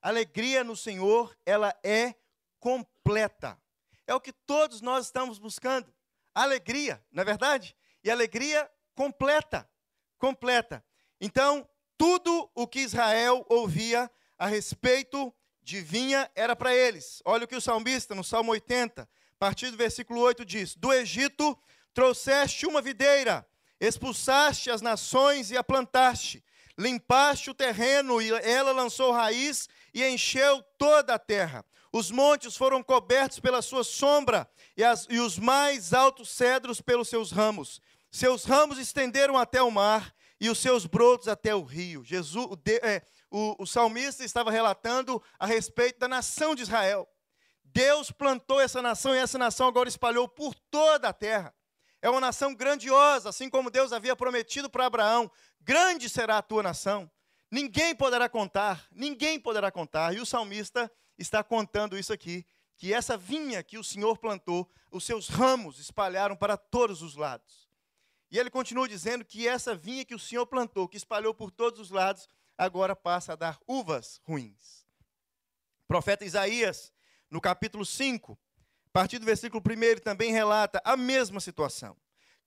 Alegria 0.00 0.62
no 0.62 0.76
Senhor, 0.76 1.36
ela 1.44 1.76
é 1.82 2.14
completa. 2.60 3.60
É 4.06 4.14
o 4.14 4.20
que 4.20 4.32
todos 4.32 4.80
nós 4.80 5.06
estamos 5.06 5.40
buscando. 5.40 5.92
Alegria, 6.32 7.04
não 7.10 7.22
é 7.22 7.24
verdade? 7.24 7.76
E 8.04 8.08
alegria 8.08 8.70
completa. 8.94 9.68
Completa. 10.18 10.84
Então, 11.20 11.68
tudo 11.98 12.48
o 12.54 12.68
que 12.68 12.78
Israel 12.78 13.44
ouvia 13.48 14.08
a 14.38 14.46
respeito 14.46 15.34
de 15.60 15.80
vinha 15.80 16.30
era 16.36 16.54
para 16.54 16.72
eles. 16.72 17.20
Olha 17.24 17.44
o 17.44 17.48
que 17.48 17.56
o 17.56 17.60
salmista, 17.60 18.14
no 18.14 18.22
Salmo 18.22 18.52
80, 18.52 19.08
a 19.36 19.38
partir 19.38 19.70
do 19.70 19.76
versículo 19.76 20.20
8, 20.20 20.44
diz: 20.46 20.74
Do 20.74 20.92
Egito 20.92 21.56
trouxeste 21.92 22.66
uma 22.66 22.80
videira, 22.80 23.46
expulsaste 23.78 24.70
as 24.70 24.80
nações 24.80 25.50
e 25.50 25.56
a 25.58 25.62
plantaste, 25.62 26.42
limpaste 26.78 27.50
o 27.50 27.54
terreno 27.54 28.20
e 28.20 28.30
ela 28.30 28.72
lançou 28.72 29.12
raiz 29.12 29.68
e 29.92 30.02
encheu 30.06 30.62
toda 30.78 31.14
a 31.14 31.18
terra. 31.18 31.64
Os 31.92 32.10
montes 32.10 32.56
foram 32.56 32.82
cobertos 32.82 33.38
pela 33.38 33.60
sua 33.60 33.84
sombra 33.84 34.48
e, 34.74 34.82
as, 34.82 35.06
e 35.10 35.18
os 35.18 35.38
mais 35.38 35.92
altos 35.92 36.30
cedros 36.30 36.80
pelos 36.80 37.08
seus 37.08 37.30
ramos. 37.30 37.80
Seus 38.10 38.44
ramos 38.44 38.78
estenderam 38.78 39.36
até 39.36 39.62
o 39.62 39.70
mar 39.70 40.14
e 40.40 40.48
os 40.48 40.58
seus 40.58 40.86
brotos 40.86 41.28
até 41.28 41.54
o 41.54 41.62
rio. 41.62 42.02
Jesus, 42.02 42.46
o, 42.46 42.58
é, 42.82 43.02
o, 43.30 43.62
o 43.62 43.66
salmista 43.66 44.24
estava 44.24 44.50
relatando 44.50 45.22
a 45.38 45.46
respeito 45.46 45.98
da 45.98 46.08
nação 46.08 46.54
de 46.54 46.62
Israel. 46.62 47.06
Deus 47.76 48.10
plantou 48.10 48.58
essa 48.58 48.80
nação 48.80 49.14
e 49.14 49.18
essa 49.18 49.36
nação 49.36 49.68
agora 49.68 49.86
espalhou 49.86 50.26
por 50.26 50.54
toda 50.54 51.10
a 51.10 51.12
terra. 51.12 51.54
É 52.00 52.08
uma 52.08 52.22
nação 52.22 52.54
grandiosa, 52.54 53.28
assim 53.28 53.50
como 53.50 53.70
Deus 53.70 53.92
havia 53.92 54.16
prometido 54.16 54.70
para 54.70 54.86
Abraão: 54.86 55.30
grande 55.60 56.08
será 56.08 56.38
a 56.38 56.42
tua 56.42 56.62
nação. 56.62 57.10
Ninguém 57.50 57.94
poderá 57.94 58.30
contar, 58.30 58.88
ninguém 58.90 59.38
poderá 59.38 59.70
contar. 59.70 60.14
E 60.14 60.20
o 60.20 60.24
salmista 60.24 60.90
está 61.18 61.44
contando 61.44 61.98
isso 61.98 62.14
aqui, 62.14 62.46
que 62.78 62.94
essa 62.94 63.14
vinha 63.14 63.62
que 63.62 63.76
o 63.76 63.84
Senhor 63.84 64.16
plantou, 64.16 64.66
os 64.90 65.04
seus 65.04 65.28
ramos 65.28 65.78
espalharam 65.78 66.34
para 66.34 66.56
todos 66.56 67.02
os 67.02 67.14
lados. 67.14 67.68
E 68.30 68.38
ele 68.38 68.48
continua 68.48 68.88
dizendo 68.88 69.22
que 69.22 69.46
essa 69.46 69.74
vinha 69.74 70.02
que 70.02 70.14
o 70.14 70.18
Senhor 70.18 70.46
plantou, 70.46 70.88
que 70.88 70.96
espalhou 70.96 71.34
por 71.34 71.50
todos 71.50 71.78
os 71.78 71.90
lados, 71.90 72.26
agora 72.56 72.96
passa 72.96 73.34
a 73.34 73.36
dar 73.36 73.60
uvas 73.68 74.18
ruins. 74.24 74.86
O 75.84 75.86
profeta 75.86 76.24
Isaías, 76.24 76.90
no 77.30 77.40
capítulo 77.40 77.84
5, 77.84 78.38
a 78.86 78.90
partir 78.92 79.18
do 79.18 79.26
versículo 79.26 79.62
1, 79.62 80.00
também 80.00 80.32
relata 80.32 80.80
a 80.84 80.96
mesma 80.96 81.40
situação. 81.40 81.96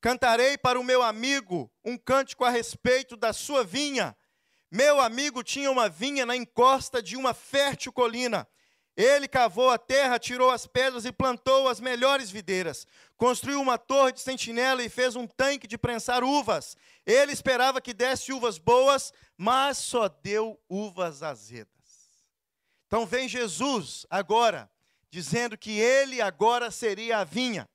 Cantarei 0.01 0.57
para 0.57 0.79
o 0.79 0.83
meu 0.83 1.03
amigo 1.03 1.71
um 1.83 1.97
cântico 1.97 2.45
a 2.45 2.49
respeito 2.49 3.17
da 3.17 3.33
sua 3.33 3.63
vinha. 3.63 4.15
Meu 4.71 5.01
amigo 5.01 5.43
tinha 5.43 5.69
uma 5.69 5.89
vinha 5.89 6.25
na 6.25 6.35
encosta 6.35 7.01
de 7.01 7.17
uma 7.17 7.33
fértil 7.33 7.91
colina. 7.91 8.47
Ele 8.95 9.27
cavou 9.27 9.69
a 9.69 9.77
terra, 9.77 10.19
tirou 10.19 10.51
as 10.51 10.67
pedras 10.67 11.05
e 11.05 11.11
plantou 11.11 11.69
as 11.69 11.79
melhores 11.79 12.29
videiras. 12.29 12.85
Construiu 13.15 13.61
uma 13.61 13.77
torre 13.77 14.11
de 14.11 14.19
sentinela 14.19 14.83
e 14.83 14.89
fez 14.89 15.15
um 15.15 15.25
tanque 15.25 15.67
de 15.67 15.77
prensar 15.77 16.23
uvas. 16.23 16.75
Ele 17.05 17.31
esperava 17.31 17.79
que 17.79 17.93
desse 17.93 18.33
uvas 18.33 18.57
boas, 18.57 19.13
mas 19.37 19.77
só 19.77 20.09
deu 20.09 20.59
uvas 20.69 21.23
azedas. 21.23 21.78
Então 22.89 23.05
vem 23.05 23.29
Jesus 23.29 24.03
agora, 24.09 24.67
dizendo 25.11 25.55
que 25.55 25.79
ele 25.79 26.23
agora 26.23 26.71
seria 26.71 27.19
a 27.19 27.23
vinha. 27.23 27.69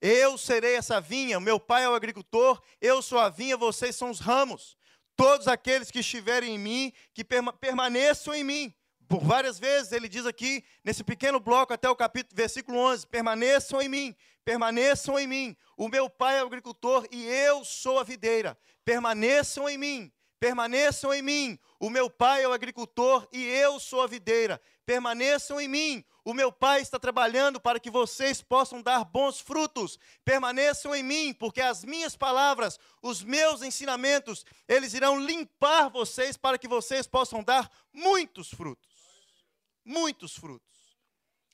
Eu 0.00 0.38
serei 0.38 0.76
essa 0.76 0.98
vinha, 0.98 1.38
meu 1.38 1.60
pai 1.60 1.84
é 1.84 1.88
o 1.90 1.94
agricultor, 1.94 2.62
eu 2.80 3.02
sou 3.02 3.18
a 3.18 3.28
vinha, 3.28 3.54
vocês 3.54 3.94
são 3.94 4.08
os 4.08 4.18
ramos. 4.18 4.74
Todos 5.14 5.46
aqueles 5.46 5.90
que 5.90 5.98
estiverem 5.98 6.54
em 6.54 6.58
mim, 6.58 6.92
que 7.12 7.22
permaneçam 7.22 8.34
em 8.34 8.42
mim. 8.42 8.74
Por 9.06 9.22
várias 9.22 9.58
vezes 9.58 9.92
ele 9.92 10.08
diz 10.08 10.24
aqui, 10.24 10.64
nesse 10.82 11.04
pequeno 11.04 11.38
bloco, 11.38 11.74
até 11.74 11.90
o 11.90 11.94
capítulo, 11.94 12.34
versículo 12.34 12.78
11: 12.78 13.06
permaneçam 13.08 13.82
em 13.82 13.90
mim, 13.90 14.16
permaneçam 14.42 15.18
em 15.18 15.26
mim. 15.26 15.56
O 15.76 15.86
meu 15.86 16.08
pai 16.08 16.38
é 16.38 16.42
o 16.42 16.46
agricultor 16.46 17.06
e 17.10 17.26
eu 17.26 17.62
sou 17.62 17.98
a 17.98 18.04
videira. 18.04 18.56
Permaneçam 18.86 19.68
em 19.68 19.76
mim, 19.76 20.12
permaneçam 20.38 21.12
em 21.12 21.22
mim. 21.22 21.58
O 21.78 21.90
meu 21.90 22.08
pai 22.08 22.42
é 22.42 22.48
o 22.48 22.52
agricultor 22.52 23.28
e 23.32 23.44
eu 23.44 23.78
sou 23.78 24.02
a 24.02 24.06
videira. 24.06 24.60
Permaneçam 24.84 25.60
em 25.60 25.68
mim. 25.68 26.04
O 26.24 26.32
meu 26.32 26.50
pai 26.50 26.80
está 26.80 26.98
trabalhando 26.98 27.60
para 27.60 27.78
que 27.80 27.90
vocês 27.90 28.42
possam 28.42 28.82
dar 28.82 29.04
bons 29.04 29.40
frutos. 29.40 29.98
Permaneçam 30.24 30.94
em 30.94 31.02
mim, 31.02 31.34
porque 31.34 31.60
as 31.60 31.84
minhas 31.84 32.16
palavras, 32.16 32.78
os 33.02 33.22
meus 33.22 33.62
ensinamentos, 33.62 34.44
eles 34.68 34.94
irão 34.94 35.20
limpar 35.20 35.88
vocês 35.88 36.36
para 36.36 36.58
que 36.58 36.68
vocês 36.68 37.06
possam 37.06 37.42
dar 37.42 37.70
muitos 37.92 38.50
frutos. 38.50 38.88
Muitos 39.84 40.36
frutos. 40.36 40.66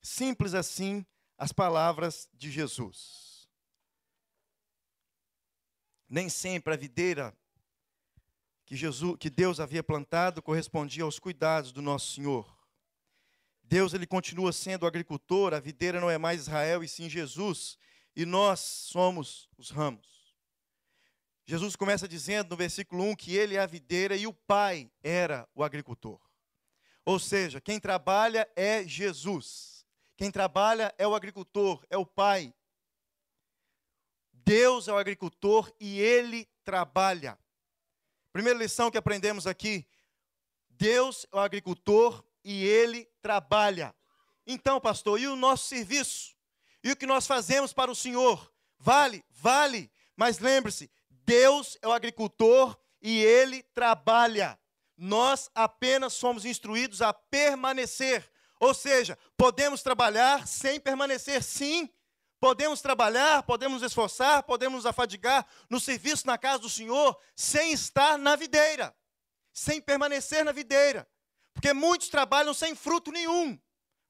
Simples 0.03 0.55
assim 0.55 1.05
as 1.39 1.53
palavras 1.53 2.29
de 2.33 2.51
Jesus. 2.51 3.49
Nem 6.09 6.29
sempre 6.29 6.75
a 6.75 6.77
videira 6.77 7.37
que, 8.73 8.76
Jesus, 8.76 9.19
que 9.21 9.29
Deus 9.29 9.61
havia 9.61 9.83
plantado 9.83 10.41
correspondia 10.41 11.05
aos 11.05 11.19
cuidados 11.19 11.73
do 11.73 11.83
nosso 11.83 12.14
Senhor. 12.14 12.50
Deus 13.62 13.93
ele 13.93 14.07
continua 14.07 14.50
sendo 14.50 14.85
o 14.85 14.87
agricultor, 14.87 15.52
a 15.52 15.61
videira 15.61 16.00
não 16.00 16.09
é 16.09 16.17
mais 16.17 16.41
Israel 16.41 16.83
e 16.83 16.88
sim 16.88 17.07
Jesus, 17.07 17.76
e 18.17 18.25
nós 18.25 18.61
somos 18.61 19.47
os 19.59 19.69
ramos. 19.69 20.35
Jesus 21.45 21.76
começa 21.76 22.09
dizendo 22.09 22.49
no 22.49 22.57
versículo 22.57 23.05
1 23.11 23.17
que 23.17 23.37
ele 23.37 23.57
é 23.57 23.61
a 23.61 23.67
videira 23.67 24.17
e 24.17 24.26
o 24.26 24.33
pai 24.33 24.91
era 25.02 25.47
o 25.55 25.62
agricultor. 25.62 26.19
Ou 27.05 27.19
seja, 27.19 27.61
quem 27.61 27.79
trabalha 27.79 28.49
é 28.57 28.88
Jesus. 28.88 29.85
Quem 30.17 30.31
trabalha 30.31 30.95
é 30.97 31.07
o 31.07 31.14
agricultor, 31.14 31.85
é 31.91 31.99
o 31.99 32.07
pai. 32.07 32.55
Deus 34.33 34.88
é 34.88 34.93
o 34.95 34.97
agricultor 34.97 35.71
e 35.79 36.00
ele 36.00 36.49
trabalha. 36.64 37.38
Primeira 38.33 38.59
lição 38.59 38.91
que 38.91 38.99
aprendemos 38.99 39.47
aqui: 39.47 39.87
Deus 40.71 41.27
é 41.33 41.37
o 41.37 41.41
agricultor 41.41 42.25
e 42.45 42.65
ele 42.65 43.09
trabalha. 43.21 43.95
Então, 44.47 44.81
pastor, 44.81 45.21
e 45.21 45.27
o 45.27 45.37
nosso 45.37 45.67
serviço? 45.69 46.35
E 46.83 46.91
o 46.91 46.97
que 46.97 47.07
nós 47.07 47.27
fazemos 47.27 47.73
para 47.73 47.91
o 47.91 47.95
Senhor? 47.95 48.53
Vale? 48.79 49.25
Vale. 49.31 49.93
Mas 50.17 50.39
lembre-se, 50.39 50.91
Deus 51.09 51.79
é 51.81 51.87
o 51.87 51.93
agricultor 51.93 52.77
e 53.01 53.23
ele 53.23 53.62
trabalha. 53.75 54.59
Nós 54.97 55.51
apenas 55.55 56.15
somos 56.15 56.45
instruídos 56.45 57.01
a 57.01 57.12
permanecer. 57.12 58.29
Ou 58.59 58.75
seja, 58.75 59.19
podemos 59.37 59.83
trabalhar 59.83 60.47
sem 60.47 60.81
permanecer, 60.81 61.43
sim. 61.43 61.89
Podemos 62.43 62.81
trabalhar, 62.81 63.45
podemos 63.45 63.81
nos 63.81 63.89
esforçar, 63.89 64.43
podemos 64.43 64.79
nos 64.79 64.87
afadigar 64.87 65.47
no 65.71 65.79
serviço 65.79 66.27
na 66.27 66.37
casa 66.37 66.59
do 66.59 66.69
Senhor, 66.69 67.17
sem 67.37 67.71
estar 67.71 68.19
na 68.19 68.35
videira, 68.35 68.93
sem 69.53 69.81
permanecer 69.81 70.45
na 70.45 70.51
videira. 70.51 71.09
Porque 71.55 71.73
muitos 71.73 72.09
trabalham 72.09 72.53
sem 72.53 72.75
fruto 72.75 73.13
nenhum. 73.13 73.57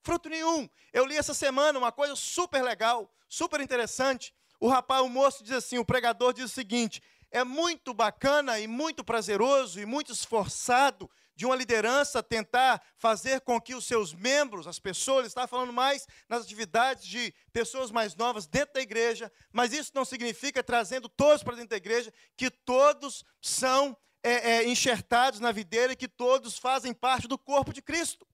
Fruto 0.01 0.29
nenhum. 0.29 0.67
Eu 0.91 1.05
li 1.05 1.15
essa 1.15 1.35
semana 1.35 1.77
uma 1.77 1.91
coisa 1.91 2.15
super 2.15 2.63
legal, 2.63 3.07
super 3.29 3.61
interessante. 3.61 4.33
O 4.59 4.67
rapaz, 4.67 5.03
o 5.03 5.09
moço 5.09 5.43
diz 5.43 5.53
assim, 5.53 5.77
o 5.77 5.85
pregador 5.85 6.33
diz 6.33 6.45
o 6.45 6.49
seguinte: 6.49 7.03
é 7.29 7.43
muito 7.43 7.93
bacana 7.93 8.59
e 8.59 8.65
muito 8.65 9.03
prazeroso 9.03 9.79
e 9.79 9.85
muito 9.85 10.11
esforçado 10.11 11.07
de 11.35 11.45
uma 11.45 11.55
liderança 11.55 12.21
tentar 12.21 12.81
fazer 12.97 13.41
com 13.41 13.59
que 13.59 13.75
os 13.75 13.85
seus 13.85 14.13
membros, 14.13 14.67
as 14.67 14.79
pessoas, 14.79 15.27
está 15.27 15.47
falando 15.47 15.73
mais 15.73 16.07
nas 16.29 16.43
atividades 16.43 17.05
de 17.05 17.33
pessoas 17.51 17.91
mais 17.91 18.15
novas 18.15 18.45
dentro 18.45 18.75
da 18.75 18.81
igreja, 18.81 19.31
mas 19.51 19.73
isso 19.73 19.91
não 19.93 20.05
significa, 20.05 20.63
trazendo 20.63 21.09
todos 21.09 21.43
para 21.43 21.55
dentro 21.55 21.69
da 21.69 21.77
igreja, 21.77 22.13
que 22.37 22.49
todos 22.49 23.23
são 23.41 23.97
é, 24.21 24.51
é, 24.51 24.67
enxertados 24.67 25.39
na 25.39 25.51
videira 25.51 25.93
e 25.93 25.97
que 25.97 26.07
todos 26.07 26.57
fazem 26.57 26.93
parte 26.93 27.27
do 27.27 27.37
corpo 27.37 27.73
de 27.73 27.81
Cristo. 27.81 28.25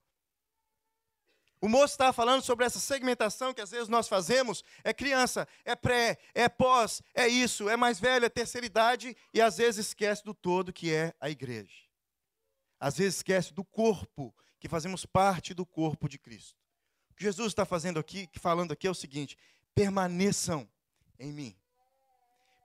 O 1.62 1.68
moço 1.68 1.94
estava 1.94 2.14
falando 2.14 2.42
sobre 2.42 2.66
essa 2.66 2.80
segmentação 2.80 3.54
que 3.54 3.60
às 3.60 3.72
vezes 3.72 3.90
nós 3.90 4.08
fazemos. 4.08 4.64
É 4.82 4.94
criança, 4.94 5.46
é 5.66 5.76
pré, 5.76 6.18
é 6.34 6.48
pós, 6.48 7.02
é 7.14 7.28
isso, 7.28 7.68
é 7.68 7.76
mais 7.76 8.00
velho, 8.00 8.26
é 8.26 8.30
terceira 8.30 8.66
idade, 8.66 9.16
e 9.34 9.42
às 9.42 9.58
vezes 9.58 9.88
esquece 9.88 10.24
do 10.24 10.34
todo 10.34 10.72
que 10.72 10.94
é 10.94 11.14
a 11.20 11.30
igreja. 11.30 11.89
Às 12.80 12.98
vezes 12.98 13.18
esquece 13.18 13.54
do 13.54 13.64
corpo, 13.64 14.34
que 14.60 14.70
fazemos 14.70 15.06
parte 15.06 15.54
do 15.54 15.66
corpo 15.66 16.08
de 16.08 16.18
Cristo. 16.18 16.58
O 17.12 17.14
que 17.14 17.24
Jesus 17.24 17.48
está 17.48 17.66
fazendo 17.66 18.00
aqui, 18.00 18.30
falando 18.40 18.72
aqui 18.72 18.88
é 18.88 18.92
o 18.92 18.96
seguinte: 18.96 19.38
permaneçam 19.76 20.68
em 21.18 21.32
mim. 21.32 21.56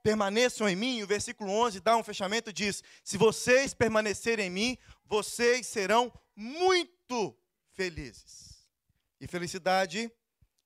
Permaneçam 0.03 0.69
em 0.69 0.75
mim, 0.75 0.97
e 0.97 1.03
o 1.03 1.07
versículo 1.07 1.51
11 1.51 1.79
dá 1.79 1.97
um 1.97 2.03
fechamento 2.03 2.53
diz: 2.53 2.83
Se 3.03 3.17
vocês 3.17 3.73
permanecerem 3.73 4.47
em 4.47 4.51
mim, 4.51 4.77
vocês 5.05 5.67
serão 5.67 6.13
muito 6.35 7.35
felizes. 7.71 8.69
E 9.19 9.27
felicidade 9.27 10.11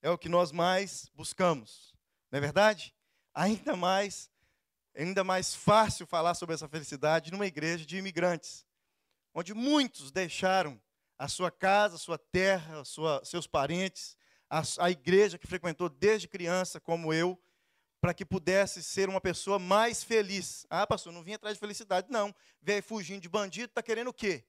é 0.01 0.10
o 0.10 0.18
que 0.18 0.29
nós 0.29 0.51
mais 0.51 1.10
buscamos, 1.15 1.94
não 2.32 2.38
é 2.38 2.41
verdade? 2.41 2.94
Ainda 3.34 3.75
mais, 3.75 4.29
ainda 4.96 5.24
mais 5.24 5.56
fácil 5.56 6.06
falar 6.06 6.34
sobre 6.34 6.56
essa 6.56 6.68
felicidade 6.68 7.32
numa 7.32 7.46
igreja 7.46 7.86
de 7.86 7.98
imigrantes, 7.98 8.65
onde 9.33 9.53
muitos 9.53 10.12
deixaram 10.12 10.79
a 11.17 11.27
sua 11.27 11.51
casa, 11.51 11.95
a 11.95 12.00
sua 12.00 12.17
terra, 12.17 12.81
a 12.81 12.86
sua, 12.86 13.21
seus 13.25 13.45
parentes, 13.45 14.17
a, 14.50 14.62
a 14.79 14.89
igreja 14.89 15.38
que 15.38 15.48
frequentou 15.48 15.89
desde 15.89 16.27
criança, 16.27 16.79
como 16.79 17.13
eu, 17.13 17.39
para 18.01 18.13
que 18.13 18.25
pudesse 18.25 18.81
ser 18.81 19.09
uma 19.09 19.19
pessoa 19.19 19.59
mais 19.59 20.03
feliz. 20.03 20.65
Ah, 20.69 20.88
pastor, 20.88 21.12
não 21.12 21.21
vim 21.21 21.33
atrás 21.33 21.55
de 21.55 21.59
felicidade, 21.59 22.07
não. 22.09 22.33
Veio 22.62 22.81
fugindo 22.81 23.21
de 23.21 23.29
bandido, 23.29 23.65
está 23.65 23.83
querendo 23.83 24.09
o 24.09 24.13
quê? 24.13 24.45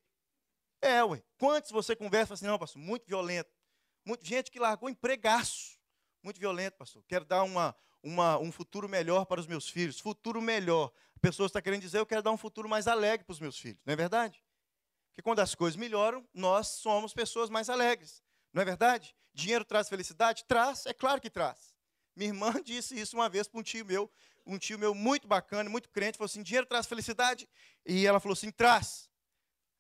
É, 0.81 1.03
ué. 1.05 1.23
Quantos 1.37 1.71
você 1.71 1.95
conversa 1.97 2.35
assim, 2.35 2.47
não, 2.47 2.59
pastor, 2.59 2.81
muito 2.81 3.07
violento. 3.07 3.51
Muito, 4.05 4.25
gente 4.25 4.51
que 4.51 4.59
largou 4.59 4.89
empregaço. 4.89 5.79
Muito 6.23 6.39
violento, 6.39 6.75
pastor. 6.75 7.03
Quero 7.09 7.25
dar 7.25 7.43
uma, 7.43 7.75
uma, 8.03 8.39
um 8.39 8.53
futuro 8.53 8.89
melhor 8.89 9.27
para 9.27 9.41
os 9.41 9.47
meus 9.47 9.69
filhos. 9.69 9.99
Futuro 9.99 10.41
melhor. 10.41 10.93
A 11.17 11.19
pessoa 11.19 11.47
está 11.47 11.61
querendo 11.61 11.83
dizer, 11.83 11.99
eu 11.99 12.07
quero 12.07 12.23
dar 12.23 12.31
um 12.31 12.37
futuro 12.37 12.69
mais 12.69 12.87
alegre 12.87 13.25
para 13.25 13.33
os 13.33 13.41
meus 13.41 13.59
filhos. 13.59 13.81
Não 13.85 13.93
é 13.93 13.97
verdade? 13.97 14.43
Porque 15.11 15.23
quando 15.23 15.41
as 15.41 15.55
coisas 15.55 15.77
melhoram, 15.77 16.27
nós 16.33 16.69
somos 16.69 17.13
pessoas 17.13 17.51
mais 17.51 17.69
alegres. 17.69 18.23
Não 18.53 18.63
é 18.63 18.65
verdade? 18.65 19.15
Dinheiro 19.35 19.65
traz 19.65 19.89
felicidade? 19.89 20.45
Traz, 20.47 20.87
é 20.87 20.95
claro 20.95 21.21
que 21.21 21.31
traz. 21.31 21.75
Minha 22.17 22.31
irmã 22.31 22.53
disse 22.65 22.99
isso 22.99 23.17
uma 23.17 23.29
vez 23.29 23.47
para 23.49 23.61
um 23.61 23.63
tio 23.63 23.85
meu, 23.85 24.11
um 24.47 24.59
tio 24.59 24.79
meu 24.79 24.95
muito 24.95 25.29
bacana, 25.29 25.71
muito 25.71 25.89
crente, 25.89 26.19
falou 26.19 26.27
assim: 26.27 26.43
dinheiro 26.43 26.67
traz 26.67 26.87
felicidade? 26.87 27.49
E 27.87 28.07
ela 28.07 28.21
falou 28.21 28.35
assim: 28.35 28.51
traz. 28.51 29.09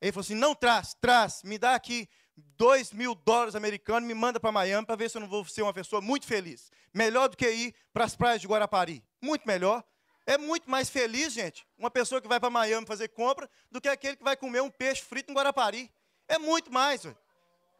Ele 0.00 0.12
falou 0.12 0.22
assim: 0.22 0.34
não 0.34 0.54
traz, 0.54 0.94
traz, 1.00 1.42
me 1.42 1.58
dá 1.58 1.74
aqui 1.74 2.08
2 2.56 2.92
mil 2.92 3.14
dólares 3.14 3.54
americanos, 3.54 4.06
me 4.06 4.14
manda 4.14 4.40
para 4.40 4.52
Miami 4.52 4.86
para 4.86 4.96
ver 4.96 5.10
se 5.10 5.16
eu 5.16 5.20
não 5.20 5.28
vou 5.28 5.44
ser 5.44 5.62
uma 5.62 5.74
pessoa 5.74 6.00
muito 6.00 6.26
feliz. 6.26 6.70
Melhor 6.92 7.28
do 7.28 7.36
que 7.36 7.48
ir 7.50 7.74
para 7.92 8.04
as 8.04 8.16
praias 8.16 8.40
de 8.40 8.46
Guarapari. 8.46 9.04
Muito 9.20 9.46
melhor. 9.46 9.84
É 10.30 10.38
muito 10.38 10.70
mais 10.70 10.88
feliz, 10.88 11.32
gente, 11.32 11.66
uma 11.76 11.90
pessoa 11.90 12.22
que 12.22 12.28
vai 12.28 12.38
para 12.38 12.48
Miami 12.48 12.86
fazer 12.86 13.08
compra 13.08 13.50
do 13.68 13.80
que 13.80 13.88
aquele 13.88 14.16
que 14.16 14.22
vai 14.22 14.36
comer 14.36 14.62
um 14.62 14.70
peixe 14.70 15.02
frito 15.02 15.32
em 15.32 15.34
Guarapari. 15.34 15.92
É 16.28 16.38
muito 16.38 16.72
mais. 16.72 17.04
Ué. 17.04 17.16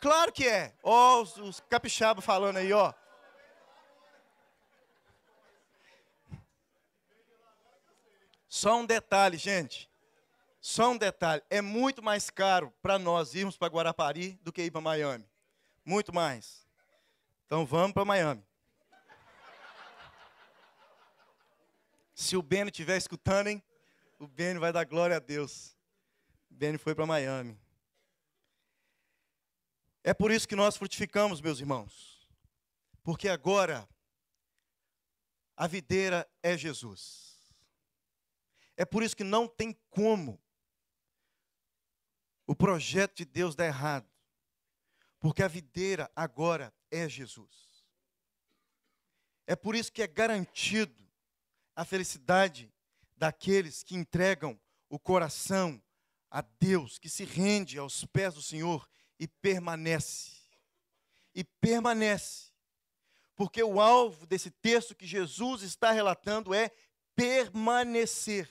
Claro 0.01 0.33
que 0.33 0.49
é. 0.49 0.75
Ó, 0.83 1.19
oh, 1.19 1.23
os, 1.23 1.37
os 1.37 1.61
capixabas 1.61 2.25
falando 2.25 2.57
aí, 2.57 2.73
ó. 2.73 2.93
Só 8.49 8.79
um 8.79 8.85
detalhe, 8.85 9.37
gente. 9.37 9.89
Só 10.61 10.91
um 10.91 10.97
detalhe: 10.97 11.45
é 11.49 11.61
muito 11.61 12.03
mais 12.03 12.31
caro 12.31 12.75
para 12.83 12.99
nós 12.99 13.33
irmos 13.33 13.57
para 13.57 13.73
Guarapari 13.73 14.41
do 14.43 14.53
que 14.53 14.65
ir 14.65 14.73
para 14.73 14.81
Miami. 14.81 15.31
Muito 15.85 16.13
mais. 16.13 16.67
Então 17.47 17.65
vamos 17.65 17.93
para 17.93 18.05
Miami. 18.05 18.45
Se 22.21 22.37
o 22.37 22.43
Beno 22.43 22.69
estiver 22.69 22.99
escutando, 22.99 23.47
hein? 23.47 23.63
O 24.19 24.29
Beno 24.29 24.61
vai 24.61 24.71
dar 24.71 24.85
glória 24.85 25.17
a 25.17 25.19
Deus. 25.19 25.75
O 26.51 26.55
Beno 26.55 26.79
foi 26.79 26.95
para 26.95 27.07
Miami. 27.07 27.59
É 30.05 30.13
por 30.13 30.31
isso 30.31 30.47
que 30.47 30.55
nós 30.55 30.77
frutificamos, 30.77 31.41
meus 31.41 31.61
irmãos. 31.61 32.29
Porque 33.03 33.27
agora 33.27 33.89
a 35.57 35.67
videira 35.67 36.31
é 36.43 36.59
Jesus. 36.59 37.55
É 38.77 38.85
por 38.85 39.03
isso 39.03 39.17
que 39.17 39.25
não 39.25 39.49
tem 39.49 39.73
como 39.89 40.39
o 42.47 42.55
projeto 42.55 43.17
de 43.17 43.25
Deus 43.25 43.55
dá 43.55 43.65
errado. 43.65 44.07
Porque 45.19 45.43
a 45.43 45.49
videira 45.49 46.13
agora 46.15 46.71
é 46.91 47.09
Jesus. 47.09 47.87
É 49.47 49.57
por 49.57 49.75
isso 49.75 49.91
que 49.91 50.03
é 50.03 50.07
garantido 50.07 51.10
a 51.81 51.85
felicidade 51.87 52.71
daqueles 53.17 53.83
que 53.83 53.97
entregam 53.97 54.61
o 54.91 54.99
coração 54.99 55.83
a 56.31 56.43
Deus, 56.43 56.99
que 56.99 57.09
se 57.09 57.25
rende 57.25 57.79
aos 57.79 58.05
pés 58.05 58.35
do 58.35 58.43
Senhor 58.43 58.87
e 59.19 59.27
permanece. 59.27 60.33
E 61.35 61.43
permanece. 61.43 62.51
Porque 63.35 63.63
o 63.63 63.81
alvo 63.81 64.27
desse 64.27 64.51
texto 64.51 64.95
que 64.95 65.07
Jesus 65.07 65.63
está 65.63 65.91
relatando 65.91 66.53
é 66.53 66.71
permanecer. 67.17 68.47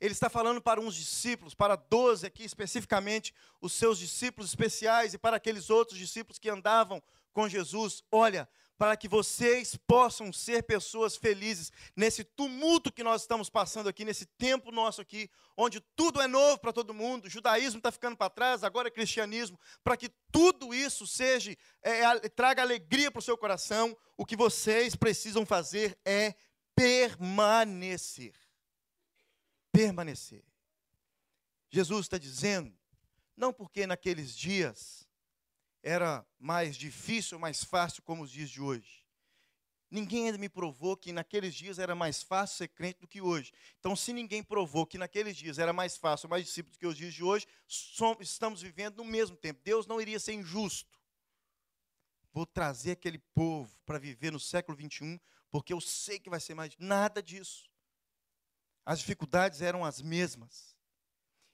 Ele 0.00 0.12
está 0.12 0.30
falando 0.30 0.62
para 0.62 0.80
uns 0.80 0.94
discípulos, 0.94 1.52
para 1.52 1.74
doze 1.74 2.28
aqui 2.28 2.44
especificamente, 2.44 3.34
os 3.60 3.72
seus 3.72 3.98
discípulos 3.98 4.50
especiais 4.50 5.14
e 5.14 5.18
para 5.18 5.38
aqueles 5.38 5.68
outros 5.68 5.98
discípulos 5.98 6.38
que 6.38 6.48
andavam 6.48 7.02
com 7.32 7.48
Jesus. 7.48 8.04
Olha, 8.08 8.48
para 8.78 8.96
que 8.96 9.08
vocês 9.08 9.76
possam 9.76 10.32
ser 10.32 10.62
pessoas 10.64 11.16
felizes 11.16 11.72
nesse 11.94 12.22
tumulto 12.24 12.92
que 12.92 13.02
nós 13.02 13.22
estamos 13.22 13.48
passando 13.48 13.88
aqui, 13.88 14.04
nesse 14.04 14.26
tempo 14.26 14.70
nosso 14.70 15.00
aqui, 15.00 15.30
onde 15.56 15.80
tudo 15.94 16.20
é 16.20 16.26
novo 16.26 16.58
para 16.58 16.72
todo 16.72 16.94
mundo, 16.94 17.26
o 17.26 17.30
judaísmo 17.30 17.78
está 17.78 17.90
ficando 17.90 18.16
para 18.16 18.30
trás, 18.30 18.62
agora 18.62 18.88
é 18.88 18.90
cristianismo, 18.90 19.58
para 19.82 19.96
que 19.96 20.10
tudo 20.30 20.74
isso 20.74 21.06
seja, 21.06 21.56
é, 21.82 22.00
é, 22.00 22.18
traga 22.28 22.62
alegria 22.62 23.10
para 23.10 23.20
o 23.20 23.22
seu 23.22 23.38
coração, 23.38 23.96
o 24.16 24.26
que 24.26 24.36
vocês 24.36 24.94
precisam 24.94 25.46
fazer 25.46 25.98
é 26.04 26.34
permanecer 26.74 28.34
permanecer. 29.76 30.42
Jesus 31.68 32.06
está 32.06 32.16
dizendo, 32.16 32.74
não 33.36 33.52
porque 33.52 33.86
naqueles 33.86 34.34
dias 34.34 35.05
era 35.86 36.26
mais 36.36 36.76
difícil 36.76 37.38
mais 37.38 37.62
fácil 37.62 38.02
como 38.02 38.24
os 38.24 38.30
dias 38.32 38.50
de 38.50 38.60
hoje. 38.60 39.06
Ninguém 39.88 40.26
ainda 40.26 40.36
me 40.36 40.48
provou 40.48 40.96
que 40.96 41.12
naqueles 41.12 41.54
dias 41.54 41.78
era 41.78 41.94
mais 41.94 42.24
fácil 42.24 42.56
ser 42.56 42.68
crente 42.68 42.98
do 42.98 43.06
que 43.06 43.20
hoje. 43.20 43.52
Então, 43.78 43.94
se 43.94 44.12
ninguém 44.12 44.42
provou 44.42 44.84
que 44.84 44.98
naqueles 44.98 45.36
dias 45.36 45.60
era 45.60 45.72
mais 45.72 45.96
fácil 45.96 46.28
mais 46.28 46.44
discípulo 46.44 46.72
do 46.72 46.78
que 46.80 46.86
os 46.88 46.96
dias 46.96 47.14
de 47.14 47.22
hoje, 47.22 47.46
somos, 47.68 48.28
estamos 48.28 48.60
vivendo 48.60 48.96
no 48.96 49.04
mesmo 49.04 49.36
tempo. 49.36 49.60
Deus 49.62 49.86
não 49.86 50.00
iria 50.00 50.18
ser 50.18 50.32
injusto. 50.32 50.98
Vou 52.32 52.44
trazer 52.44 52.90
aquele 52.90 53.20
povo 53.32 53.72
para 53.86 53.96
viver 53.96 54.32
no 54.32 54.40
século 54.40 54.76
21, 54.76 55.20
porque 55.52 55.72
eu 55.72 55.80
sei 55.80 56.18
que 56.18 56.28
vai 56.28 56.40
ser 56.40 56.54
mais. 56.54 56.76
Nada 56.80 57.22
disso. 57.22 57.70
As 58.84 58.98
dificuldades 58.98 59.62
eram 59.62 59.84
as 59.84 60.02
mesmas. 60.02 60.75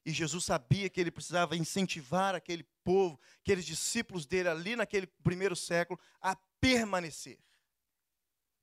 E 0.04 0.12
Jesus 0.12 0.44
sabia 0.44 0.90
que 0.90 1.00
ele 1.00 1.10
precisava 1.10 1.56
incentivar 1.56 2.34
aquele 2.34 2.64
povo, 2.82 3.20
aqueles 3.40 3.64
discípulos 3.64 4.26
dele 4.26 4.48
ali 4.48 4.74
naquele 4.74 5.06
primeiro 5.06 5.54
século, 5.54 5.98
a 6.20 6.34
permanecer. 6.60 7.38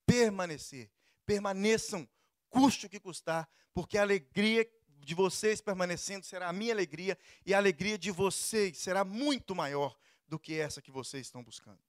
Permanecer. 0.05 0.91
Permaneçam, 1.25 2.07
custe 2.49 2.87
o 2.87 2.89
que 2.89 2.99
custar, 2.99 3.49
porque 3.73 3.97
a 3.97 4.01
alegria 4.01 4.69
de 4.99 5.15
vocês 5.15 5.61
permanecendo 5.61 6.25
será 6.25 6.49
a 6.49 6.53
minha 6.53 6.73
alegria, 6.73 7.17
e 7.45 7.53
a 7.53 7.57
alegria 7.57 7.97
de 7.97 8.11
vocês 8.11 8.77
será 8.77 9.05
muito 9.05 9.55
maior 9.55 9.97
do 10.27 10.37
que 10.37 10.59
essa 10.59 10.81
que 10.81 10.91
vocês 10.91 11.27
estão 11.27 11.43
buscando. 11.43 11.79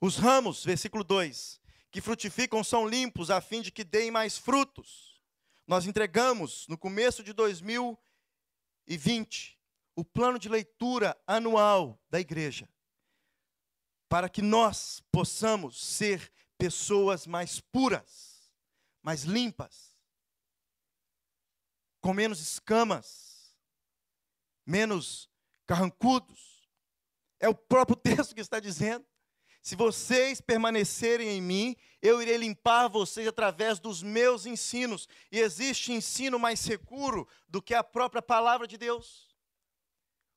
Os 0.00 0.16
ramos, 0.16 0.64
versículo 0.64 1.04
2, 1.04 1.60
que 1.90 2.00
frutificam 2.00 2.62
são 2.62 2.88
limpos, 2.88 3.30
a 3.30 3.40
fim 3.40 3.60
de 3.60 3.72
que 3.72 3.84
deem 3.84 4.10
mais 4.10 4.38
frutos. 4.38 5.09
Nós 5.70 5.86
entregamos, 5.86 6.66
no 6.66 6.76
começo 6.76 7.22
de 7.22 7.32
2020, 7.32 9.56
o 9.94 10.04
plano 10.04 10.36
de 10.36 10.48
leitura 10.48 11.16
anual 11.28 11.96
da 12.10 12.18
igreja, 12.18 12.68
para 14.08 14.28
que 14.28 14.42
nós 14.42 15.00
possamos 15.12 15.80
ser 15.80 16.32
pessoas 16.58 17.24
mais 17.24 17.60
puras, 17.60 18.52
mais 19.00 19.22
limpas, 19.22 19.96
com 22.00 22.12
menos 22.12 22.40
escamas, 22.40 23.56
menos 24.66 25.30
carrancudos. 25.66 26.68
É 27.38 27.48
o 27.48 27.54
próprio 27.54 27.94
texto 28.02 28.34
que 28.34 28.40
está 28.40 28.58
dizendo. 28.58 29.06
Se 29.62 29.76
vocês 29.76 30.40
permanecerem 30.40 31.28
em 31.28 31.40
mim, 31.40 31.76
eu 32.00 32.22
irei 32.22 32.38
limpar 32.38 32.88
vocês 32.88 33.26
através 33.28 33.78
dos 33.78 34.02
meus 34.02 34.46
ensinos. 34.46 35.06
E 35.30 35.38
existe 35.38 35.92
ensino 35.92 36.38
mais 36.38 36.60
seguro 36.60 37.28
do 37.48 37.60
que 37.60 37.74
a 37.74 37.84
própria 37.84 38.22
palavra 38.22 38.66
de 38.66 38.78
Deus. 38.78 39.28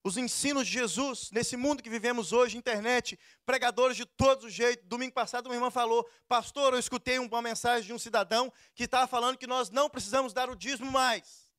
Os 0.04 0.18
ensinos 0.18 0.68
de 0.68 0.74
Jesus, 0.74 1.32
nesse 1.32 1.56
mundo 1.56 1.82
que 1.82 1.90
vivemos 1.90 2.34
hoje, 2.34 2.58
internet, 2.58 3.18
pregadores 3.46 3.96
de 3.96 4.06
todos 4.06 4.44
os 4.44 4.54
jeitos. 4.54 4.86
Domingo 4.86 5.14
passado, 5.14 5.46
uma 5.46 5.56
irmã 5.56 5.72
falou: 5.72 6.06
Pastor, 6.28 6.74
eu 6.74 6.80
escutei 6.80 7.18
uma 7.18 7.42
mensagem 7.42 7.88
de 7.88 7.94
um 7.94 8.00
cidadão 8.00 8.52
que 8.76 8.84
estava 8.84 9.08
falando 9.08 9.38
que 9.38 9.48
nós 9.48 9.70
não 9.70 9.90
precisamos 9.90 10.34
dar 10.34 10.50
o 10.50 10.58
dízimo 10.58 10.92
mais. 10.92 11.50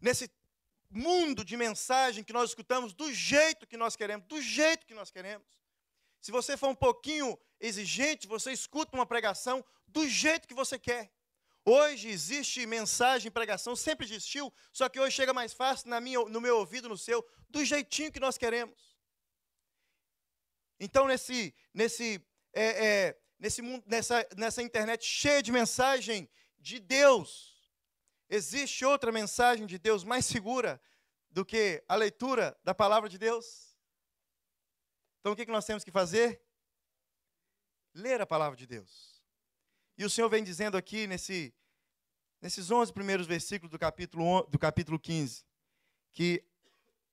Nesse 0.00 0.30
mundo 0.90 1.44
de 1.44 1.56
mensagem 1.56 2.24
que 2.24 2.32
nós 2.32 2.50
escutamos 2.50 2.92
do 2.92 3.12
jeito 3.12 3.66
que 3.66 3.76
nós 3.76 3.96
queremos, 3.96 4.26
do 4.26 4.40
jeito 4.40 4.86
que 4.86 4.94
nós 4.94 5.10
queremos. 5.10 5.46
Se 6.20 6.32
você 6.32 6.56
for 6.56 6.68
um 6.68 6.74
pouquinho 6.74 7.38
exigente, 7.60 8.26
você 8.26 8.52
escuta 8.52 8.96
uma 8.96 9.06
pregação 9.06 9.64
do 9.86 10.08
jeito 10.08 10.48
que 10.48 10.54
você 10.54 10.78
quer. 10.78 11.12
Hoje 11.64 12.08
existe 12.08 12.64
mensagem, 12.64 13.30
pregação, 13.30 13.74
sempre 13.74 14.06
existiu, 14.06 14.52
só 14.72 14.88
que 14.88 15.00
hoje 15.00 15.16
chega 15.16 15.32
mais 15.32 15.52
fácil 15.52 15.88
na 15.88 16.00
minha, 16.00 16.20
no 16.24 16.40
meu 16.40 16.58
ouvido, 16.58 16.88
no 16.88 16.96
seu, 16.96 17.26
do 17.48 17.64
jeitinho 17.64 18.12
que 18.12 18.20
nós 18.20 18.38
queremos. 18.38 18.96
Então, 20.78 21.06
nesse, 21.06 21.54
nesse, 21.74 22.24
é, 22.52 22.86
é, 22.86 23.20
nesse 23.38 23.62
mundo, 23.62 23.82
nessa, 23.86 24.26
nessa 24.36 24.62
internet 24.62 25.04
cheia 25.04 25.42
de 25.42 25.50
mensagem 25.50 26.28
de 26.58 26.78
Deus, 26.78 27.55
Existe 28.28 28.84
outra 28.84 29.12
mensagem 29.12 29.66
de 29.66 29.78
Deus 29.78 30.04
mais 30.04 30.24
segura 30.24 30.80
do 31.30 31.44
que 31.44 31.82
a 31.88 31.94
leitura 31.94 32.58
da 32.64 32.74
palavra 32.74 33.08
de 33.08 33.18
Deus? 33.18 33.76
Então 35.20 35.32
o 35.32 35.36
que 35.36 35.46
nós 35.46 35.64
temos 35.64 35.84
que 35.84 35.90
fazer? 35.90 36.42
Ler 37.94 38.20
a 38.20 38.26
palavra 38.26 38.56
de 38.56 38.66
Deus. 38.66 39.22
E 39.96 40.04
o 40.04 40.10
Senhor 40.10 40.28
vem 40.28 40.44
dizendo 40.44 40.76
aqui 40.76 41.06
nesse, 41.06 41.54
nesses 42.40 42.70
11 42.70 42.92
primeiros 42.92 43.26
versículos 43.26 43.70
do 43.70 43.78
capítulo, 43.78 44.42
do 44.44 44.58
capítulo 44.58 44.98
15 44.98 45.44
que 46.12 46.44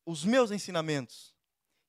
os 0.05 0.25
meus 0.25 0.51
ensinamentos 0.51 1.35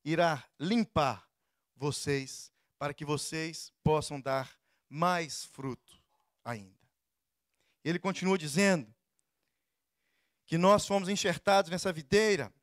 irá 0.03 0.47
limpar 0.59 1.29
vocês 1.75 2.51
para 2.77 2.93
que 2.93 3.03
vocês 3.03 3.73
possam 3.83 4.21
dar 4.21 4.57
mais 4.89 5.45
fruto 5.45 6.01
ainda. 6.43 6.79
Ele 7.83 7.99
continua 7.99 8.37
dizendo 8.37 8.94
que 10.45 10.57
nós 10.57 10.85
fomos 10.85 11.09
enxertados 11.09 11.71
nessa 11.71 11.91
videira. 11.91 12.53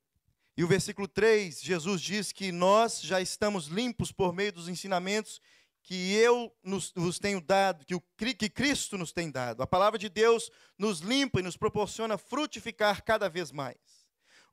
E 0.57 0.63
o 0.63 0.69
versículo 0.69 1.09
3, 1.09 1.61
Jesus 1.63 2.01
diz 2.01 2.33
que 2.33 2.53
nós 2.53 3.01
já 3.01 3.21
estamos 3.21 3.67
limpos 3.67 4.13
por 4.13 4.33
meio 4.35 4.53
dos 4.53 4.69
ensinamentos 4.69 5.41
que 5.83 6.13
eu 6.15 6.55
nos, 6.63 6.93
vos 6.95 7.19
tenho 7.19 7.41
dado, 7.41 7.85
que, 7.85 7.95
o, 7.95 8.01
que 8.17 8.49
Cristo 8.49 8.97
nos 8.97 9.13
tem 9.13 9.31
dado. 9.31 9.63
A 9.63 9.67
palavra 9.67 9.99
de 9.99 10.09
Deus 10.09 10.51
nos 10.79 11.01
limpa 11.01 11.41
e 11.41 11.43
nos 11.43 11.57
proporciona 11.57 12.17
frutificar 12.17 13.03
cada 13.03 13.29
vez 13.29 13.51
mais. 13.51 14.02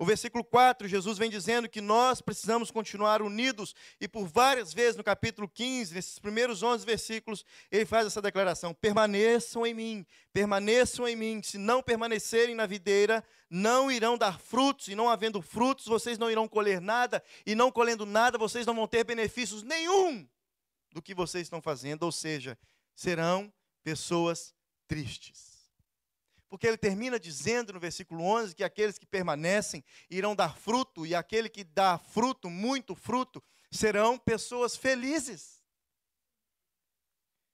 O 0.02 0.06
versículo 0.06 0.46
4, 0.46 0.88
Jesus 0.88 1.18
vem 1.18 1.30
dizendo 1.30 1.68
que 1.68 1.82
nós 1.82 2.22
precisamos 2.22 2.72
continuar 2.72 3.22
unidos, 3.22 3.76
e 4.00 4.08
por 4.08 4.26
várias 4.26 4.74
vezes 4.74 4.96
no 4.96 5.04
capítulo 5.04 5.46
15, 5.46 5.94
nesses 5.94 6.18
primeiros 6.18 6.64
11 6.64 6.86
versículos, 6.86 7.44
ele 7.70 7.86
faz 7.86 8.08
essa 8.08 8.22
declaração: 8.22 8.74
permaneçam 8.74 9.68
em 9.68 9.74
mim, 9.74 10.06
permaneçam 10.32 11.06
em 11.06 11.18
mim. 11.18 11.44
Se 11.44 11.58
não 11.58 11.84
permanecerem 11.84 12.56
na 12.56 12.66
videira, 12.66 13.22
não 13.50 13.92
irão 13.92 14.18
dar 14.18 14.40
frutos, 14.40 14.88
e 14.88 14.96
não 14.96 15.10
havendo 15.10 15.42
frutos, 15.42 15.86
vocês 15.86 16.18
não 16.18 16.32
irão 16.32 16.48
colher 16.48 16.80
nada, 16.80 17.22
e 17.46 17.54
não 17.54 17.70
colhendo 17.70 18.06
nada, 18.06 18.38
vocês 18.38 18.66
não 18.66 18.74
vão 18.74 18.88
ter 18.88 19.04
benefícios 19.04 19.64
nenhum 19.64 20.26
do 20.94 21.02
que 21.02 21.14
vocês 21.14 21.44
estão 21.44 21.62
fazendo, 21.62 22.04
ou 22.04 22.12
seja, 22.14 22.58
serão 22.96 23.52
pessoas 23.84 24.56
tristes. 24.88 25.49
Porque 26.50 26.68
ele 26.68 26.78
termina 26.78 27.20
dizendo 27.20 27.72
no 27.72 27.80
versículo 27.80 28.24
11 28.24 28.56
que 28.56 28.64
aqueles 28.64 28.98
que 28.98 29.06
permanecem 29.06 29.84
irão 30.10 30.36
dar 30.36 30.58
fruto, 30.58 31.06
e 31.06 31.14
aquele 31.14 31.48
que 31.48 31.64
dá 31.64 31.98
fruto, 31.98 32.50
muito 32.50 32.96
fruto, 32.96 33.42
serão 33.72 34.18
pessoas 34.18 34.76
felizes. 34.76 35.64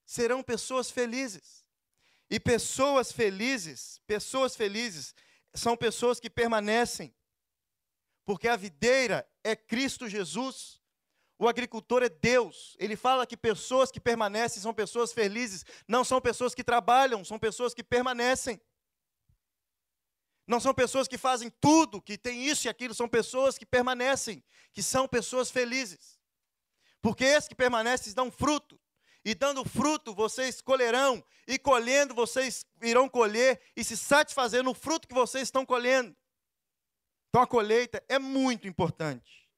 Serão 0.05 0.41
pessoas 0.41 0.89
felizes. 0.89 1.65
E 2.29 2.39
pessoas 2.39 3.11
felizes, 3.11 3.99
pessoas 4.07 4.55
felizes, 4.55 5.13
são 5.53 5.75
pessoas 5.75 6.19
que 6.19 6.29
permanecem. 6.29 7.13
Porque 8.25 8.47
a 8.47 8.55
videira 8.55 9.27
é 9.43 9.55
Cristo 9.55 10.07
Jesus. 10.07 10.81
O 11.37 11.49
agricultor 11.49 12.01
é 12.01 12.09
Deus. 12.09 12.75
Ele 12.79 12.95
fala 12.95 13.27
que 13.27 13.35
pessoas 13.35 13.91
que 13.91 13.99
permanecem 13.99 14.61
são 14.61 14.73
pessoas 14.73 15.11
felizes, 15.11 15.65
não 15.87 16.03
são 16.03 16.21
pessoas 16.21 16.55
que 16.55 16.63
trabalham, 16.63 17.25
são 17.25 17.37
pessoas 17.37 17.73
que 17.73 17.83
permanecem. 17.83 18.59
Não 20.47 20.59
são 20.59 20.73
pessoas 20.73 21.07
que 21.07 21.17
fazem 21.17 21.49
tudo, 21.59 22.01
que 22.01 22.17
tem 22.17 22.45
isso 22.45 22.67
e 22.67 22.69
aquilo, 22.69 22.93
são 22.93 23.07
pessoas 23.07 23.57
que 23.57 23.65
permanecem, 23.65 24.43
que 24.71 24.83
são 24.83 25.07
pessoas 25.07 25.49
felizes. 25.49 26.19
Porque 27.01 27.23
esses 27.23 27.47
que 27.47 27.55
permanecem 27.55 28.13
dão 28.13 28.31
fruto. 28.31 28.79
E 29.23 29.33
dando 29.33 29.65
fruto, 29.65 30.13
vocês 30.13 30.61
colherão, 30.61 31.23
e 31.47 31.57
colhendo, 31.57 32.13
vocês 32.13 32.63
irão 32.81 33.09
colher, 33.09 33.59
e 33.75 33.83
se 33.83 33.97
satisfazer 33.97 34.63
no 34.63 34.75
fruto 34.75 35.07
que 35.07 35.15
vocês 35.15 35.43
estão 35.43 35.65
colhendo. 35.65 36.15
Então 37.29 37.41
a 37.41 37.47
colheita 37.47 38.03
é 38.07 38.19
muito 38.19 38.67
importante. 38.67 39.49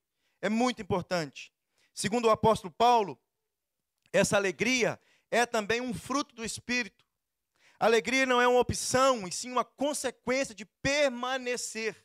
É 0.41 0.49
muito 0.49 0.81
importante. 0.81 1.53
Segundo 1.93 2.25
o 2.25 2.31
apóstolo 2.31 2.73
Paulo, 2.73 3.19
essa 4.13 4.37
alegria 4.37 4.99
é 5.29 5.45
também 5.45 5.81
um 5.81 5.93
fruto 5.93 6.33
do 6.33 6.45
Espírito. 6.45 7.05
Alegria 7.79 8.25
não 8.25 8.41
é 8.41 8.47
uma 8.47 8.59
opção, 8.59 9.27
e 9.27 9.31
sim 9.31 9.51
uma 9.51 9.63
consequência 9.63 10.55
de 10.55 10.65
permanecer. 10.65 11.95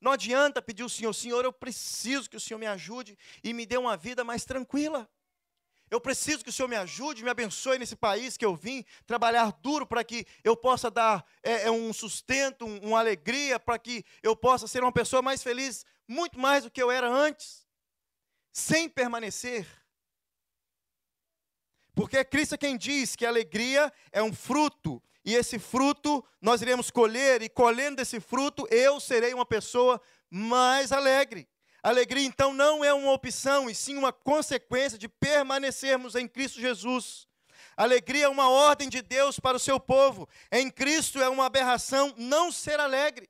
Não 0.00 0.12
adianta 0.12 0.60
pedir 0.60 0.82
ao 0.82 0.88
Senhor, 0.88 1.12
Senhor, 1.12 1.44
eu 1.44 1.52
preciso 1.52 2.28
que 2.28 2.36
o 2.36 2.40
Senhor 2.40 2.58
me 2.58 2.66
ajude 2.66 3.16
e 3.42 3.54
me 3.54 3.64
dê 3.64 3.76
uma 3.76 3.96
vida 3.96 4.24
mais 4.24 4.44
tranquila. 4.44 5.08
Eu 5.90 6.00
preciso 6.00 6.42
que 6.42 6.50
o 6.50 6.52
Senhor 6.52 6.68
me 6.68 6.76
ajude, 6.76 7.22
me 7.22 7.30
abençoe 7.30 7.78
nesse 7.78 7.94
país 7.94 8.36
que 8.36 8.44
eu 8.44 8.56
vim, 8.56 8.84
trabalhar 9.06 9.52
duro 9.62 9.86
para 9.86 10.02
que 10.02 10.26
eu 10.42 10.56
possa 10.56 10.90
dar 10.90 11.24
é, 11.42 11.66
é 11.66 11.70
um 11.70 11.92
sustento, 11.92 12.66
um, 12.66 12.78
uma 12.80 12.98
alegria, 12.98 13.60
para 13.60 13.78
que 13.78 14.04
eu 14.22 14.34
possa 14.34 14.66
ser 14.66 14.82
uma 14.82 14.92
pessoa 14.92 15.22
mais 15.22 15.42
feliz, 15.42 15.86
muito 16.08 16.38
mais 16.38 16.64
do 16.64 16.70
que 16.70 16.82
eu 16.82 16.90
era 16.90 17.08
antes, 17.08 17.64
sem 18.52 18.88
permanecer 18.88 19.66
porque 21.94 22.18
é 22.18 22.24
Cristo 22.24 22.58
quem 22.58 22.76
diz 22.76 23.14
que 23.14 23.24
a 23.24 23.28
alegria 23.28 23.92
é 24.12 24.22
um 24.22 24.32
fruto, 24.32 25.02
e 25.24 25.34
esse 25.34 25.58
fruto 25.58 26.24
nós 26.40 26.60
iremos 26.60 26.90
colher, 26.90 27.42
e 27.42 27.48
colhendo 27.48 28.02
esse 28.02 28.20
fruto, 28.20 28.66
eu 28.70 29.00
serei 29.00 29.32
uma 29.32 29.46
pessoa 29.46 30.00
mais 30.28 30.92
alegre. 30.92 31.48
Alegria, 31.82 32.24
então, 32.24 32.52
não 32.52 32.84
é 32.84 32.92
uma 32.92 33.12
opção, 33.12 33.68
e 33.68 33.74
sim 33.74 33.96
uma 33.96 34.12
consequência 34.12 34.98
de 34.98 35.08
permanecermos 35.08 36.14
em 36.14 36.26
Cristo 36.26 36.60
Jesus. 36.60 37.26
Alegria 37.76 38.24
é 38.24 38.28
uma 38.28 38.48
ordem 38.48 38.88
de 38.88 39.02
Deus 39.02 39.38
para 39.38 39.56
o 39.56 39.60
seu 39.60 39.78
povo. 39.78 40.28
Em 40.50 40.70
Cristo 40.70 41.20
é 41.20 41.28
uma 41.28 41.46
aberração 41.46 42.14
não 42.16 42.50
ser 42.50 42.80
alegre. 42.80 43.28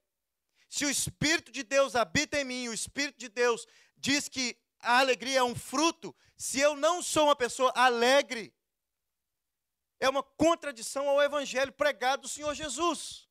Se 0.68 0.84
o 0.84 0.90
Espírito 0.90 1.50
de 1.50 1.62
Deus 1.62 1.96
habita 1.96 2.40
em 2.40 2.44
mim, 2.44 2.68
o 2.68 2.74
Espírito 2.74 3.18
de 3.18 3.28
Deus 3.28 3.66
diz 3.96 4.28
que 4.28 4.56
a 4.84 4.98
alegria 4.98 5.38
é 5.38 5.42
um 5.42 5.54
fruto, 5.54 6.14
se 6.36 6.60
eu 6.60 6.76
não 6.76 7.02
sou 7.02 7.26
uma 7.26 7.36
pessoa 7.36 7.72
alegre, 7.74 8.54
é 9.98 10.08
uma 10.08 10.22
contradição 10.22 11.08
ao 11.08 11.22
evangelho 11.22 11.72
pregado 11.72 12.22
do 12.22 12.28
Senhor 12.28 12.54
Jesus. 12.54 13.28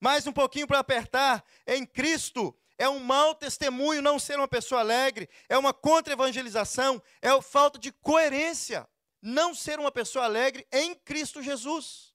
Mais 0.00 0.26
um 0.26 0.32
pouquinho 0.32 0.66
para 0.66 0.78
apertar, 0.78 1.44
em 1.66 1.84
Cristo 1.84 2.56
é 2.78 2.88
um 2.88 2.98
mau 2.98 3.34
testemunho 3.34 4.02
não 4.02 4.18
ser 4.18 4.38
uma 4.38 4.48
pessoa 4.48 4.80
alegre, 4.80 5.28
é 5.48 5.56
uma 5.56 5.72
contra-evangelização, 5.72 7.02
é 7.20 7.28
a 7.28 7.42
falta 7.42 7.78
de 7.78 7.92
coerência 7.92 8.88
não 9.20 9.54
ser 9.54 9.78
uma 9.78 9.92
pessoa 9.92 10.24
alegre 10.24 10.66
em 10.72 10.94
Cristo 10.94 11.40
Jesus. 11.40 12.12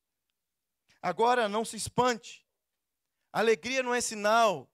Agora, 1.01 1.47
não 1.47 1.63
se 1.63 1.77
espante, 1.77 2.45
alegria 3.31 3.81
não 3.81 3.95
é 3.95 4.01
sinal 4.01 4.69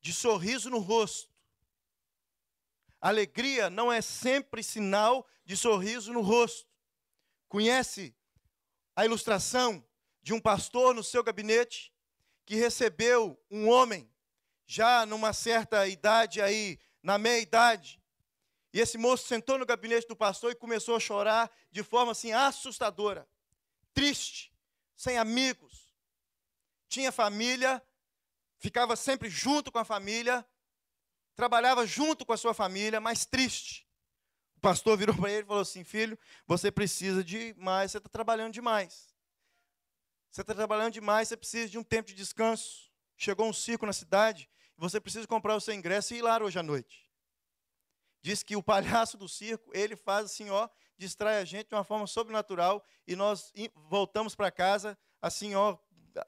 de 0.00 0.12
sorriso 0.12 0.68
no 0.68 0.78
rosto. 0.78 1.32
Alegria 3.00 3.70
não 3.70 3.92
é 3.92 4.00
sempre 4.00 4.62
sinal 4.62 5.26
de 5.44 5.56
sorriso 5.56 6.12
no 6.12 6.20
rosto. 6.20 6.68
Conhece 7.48 8.14
a 8.94 9.04
ilustração 9.04 9.84
de 10.22 10.34
um 10.34 10.40
pastor 10.40 10.94
no 10.94 11.02
seu 11.02 11.22
gabinete 11.22 11.92
que 12.44 12.56
recebeu 12.56 13.40
um 13.50 13.68
homem 13.68 14.10
já 14.66 15.06
numa 15.06 15.32
certa 15.32 15.86
idade 15.86 16.42
aí, 16.42 16.78
na 17.02 17.16
meia 17.16 17.40
idade. 17.40 18.02
E 18.72 18.80
esse 18.80 18.98
moço 18.98 19.26
sentou 19.26 19.56
no 19.56 19.64
gabinete 19.64 20.06
do 20.06 20.16
pastor 20.16 20.52
e 20.52 20.56
começou 20.56 20.96
a 20.96 21.00
chorar 21.00 21.50
de 21.70 21.82
forma 21.82 22.12
assim 22.12 22.32
assustadora, 22.32 23.26
triste, 23.94 24.52
sem 24.96 25.16
amigos. 25.16 25.94
Tinha 26.88 27.10
família, 27.10 27.82
ficava 28.58 28.96
sempre 28.96 29.30
junto 29.30 29.72
com 29.72 29.78
a 29.78 29.84
família, 29.84 30.44
trabalhava 31.38 31.86
junto 31.86 32.26
com 32.26 32.32
a 32.32 32.36
sua 32.36 32.52
família, 32.52 33.00
mas 33.00 33.24
triste. 33.24 33.88
O 34.56 34.60
pastor 34.60 34.98
virou 34.98 35.14
para 35.14 35.30
ele 35.30 35.44
e 35.44 35.46
falou 35.46 35.62
assim: 35.62 35.84
Filho, 35.84 36.18
você 36.48 36.68
precisa 36.68 37.22
de 37.22 37.54
mais, 37.56 37.92
você 37.92 37.98
está 37.98 38.08
trabalhando 38.08 38.52
demais. 38.52 39.14
Você 40.32 40.40
está 40.40 40.52
trabalhando 40.52 40.94
demais, 40.94 41.28
você 41.28 41.36
precisa 41.36 41.68
de 41.68 41.78
um 41.78 41.84
tempo 41.84 42.08
de 42.08 42.14
descanso. 42.14 42.90
Chegou 43.16 43.46
um 43.46 43.52
circo 43.52 43.86
na 43.86 43.92
cidade, 43.92 44.50
você 44.76 45.00
precisa 45.00 45.28
comprar 45.28 45.54
o 45.54 45.60
seu 45.60 45.72
ingresso 45.74 46.12
e 46.12 46.16
ir 46.18 46.22
lá 46.22 46.42
hoje 46.42 46.58
à 46.58 46.62
noite. 46.62 47.08
Diz 48.20 48.42
que 48.42 48.56
o 48.56 48.62
palhaço 48.62 49.16
do 49.16 49.28
circo, 49.28 49.70
ele 49.72 49.94
faz 49.94 50.24
assim, 50.24 50.50
ó, 50.50 50.68
distrai 50.96 51.38
a 51.40 51.44
gente 51.44 51.68
de 51.68 51.74
uma 51.76 51.84
forma 51.84 52.08
sobrenatural 52.08 52.84
e 53.06 53.14
nós 53.14 53.52
voltamos 53.88 54.34
para 54.34 54.50
casa 54.50 54.98
assim, 55.22 55.54
ó, 55.54 55.78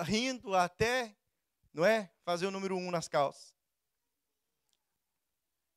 rindo 0.00 0.54
até, 0.54 1.16
não 1.74 1.84
é, 1.84 2.12
fazer 2.24 2.46
o 2.46 2.50
número 2.52 2.76
um 2.76 2.92
nas 2.92 3.08
calças. 3.08 3.59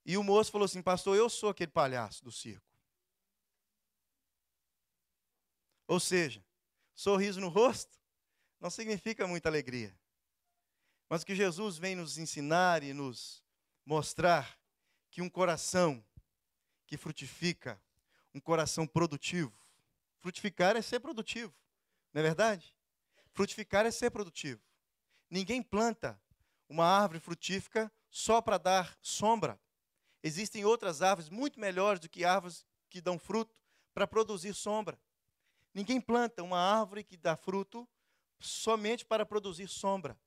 E 0.05 0.17
o 0.17 0.23
moço 0.23 0.51
falou 0.51 0.65
assim: 0.65 0.81
Pastor, 0.81 1.15
eu 1.15 1.29
sou 1.29 1.49
aquele 1.49 1.71
palhaço 1.71 2.23
do 2.23 2.31
circo. 2.31 2.65
Ou 5.87 5.99
seja, 5.99 6.43
sorriso 6.95 7.39
no 7.39 7.49
rosto 7.49 7.97
não 8.59 8.69
significa 8.69 9.27
muita 9.27 9.49
alegria. 9.49 9.97
Mas 11.09 11.23
que 11.23 11.35
Jesus 11.35 11.77
vem 11.77 11.95
nos 11.95 12.17
ensinar 12.17 12.83
e 12.83 12.93
nos 12.93 13.43
mostrar 13.85 14.57
que 15.11 15.21
um 15.21 15.29
coração 15.29 16.03
que 16.87 16.97
frutifica, 16.97 17.81
um 18.33 18.39
coração 18.39 18.87
produtivo, 18.87 19.53
frutificar 20.19 20.75
é 20.75 20.81
ser 20.81 20.99
produtivo, 20.99 21.53
não 22.13 22.21
é 22.21 22.23
verdade? 22.23 22.75
Frutificar 23.33 23.85
é 23.85 23.91
ser 23.91 24.09
produtivo. 24.11 24.61
Ninguém 25.29 25.61
planta 25.61 26.19
uma 26.69 26.85
árvore 26.85 27.19
frutífica 27.19 27.91
só 28.09 28.41
para 28.41 28.57
dar 28.57 28.97
sombra. 29.01 29.59
Existem 30.23 30.63
outras 30.63 31.01
árvores 31.01 31.29
muito 31.29 31.59
melhores 31.59 31.99
do 31.99 32.07
que 32.07 32.23
árvores 32.23 32.65
que 32.89 33.01
dão 33.01 33.19
fruto 33.19 33.53
para 33.93 34.07
produzir 34.07 34.53
sombra. 34.53 34.97
Ninguém 35.73 35.99
planta 35.99 36.41
uma 36.41 36.59
árvore 36.59 37.03
que 37.03 37.17
dá 37.17 37.35
fruto 37.35 37.87
somente 38.39 39.05
para 39.05 39.25
produzir 39.25 39.67
sombra. 39.67 40.17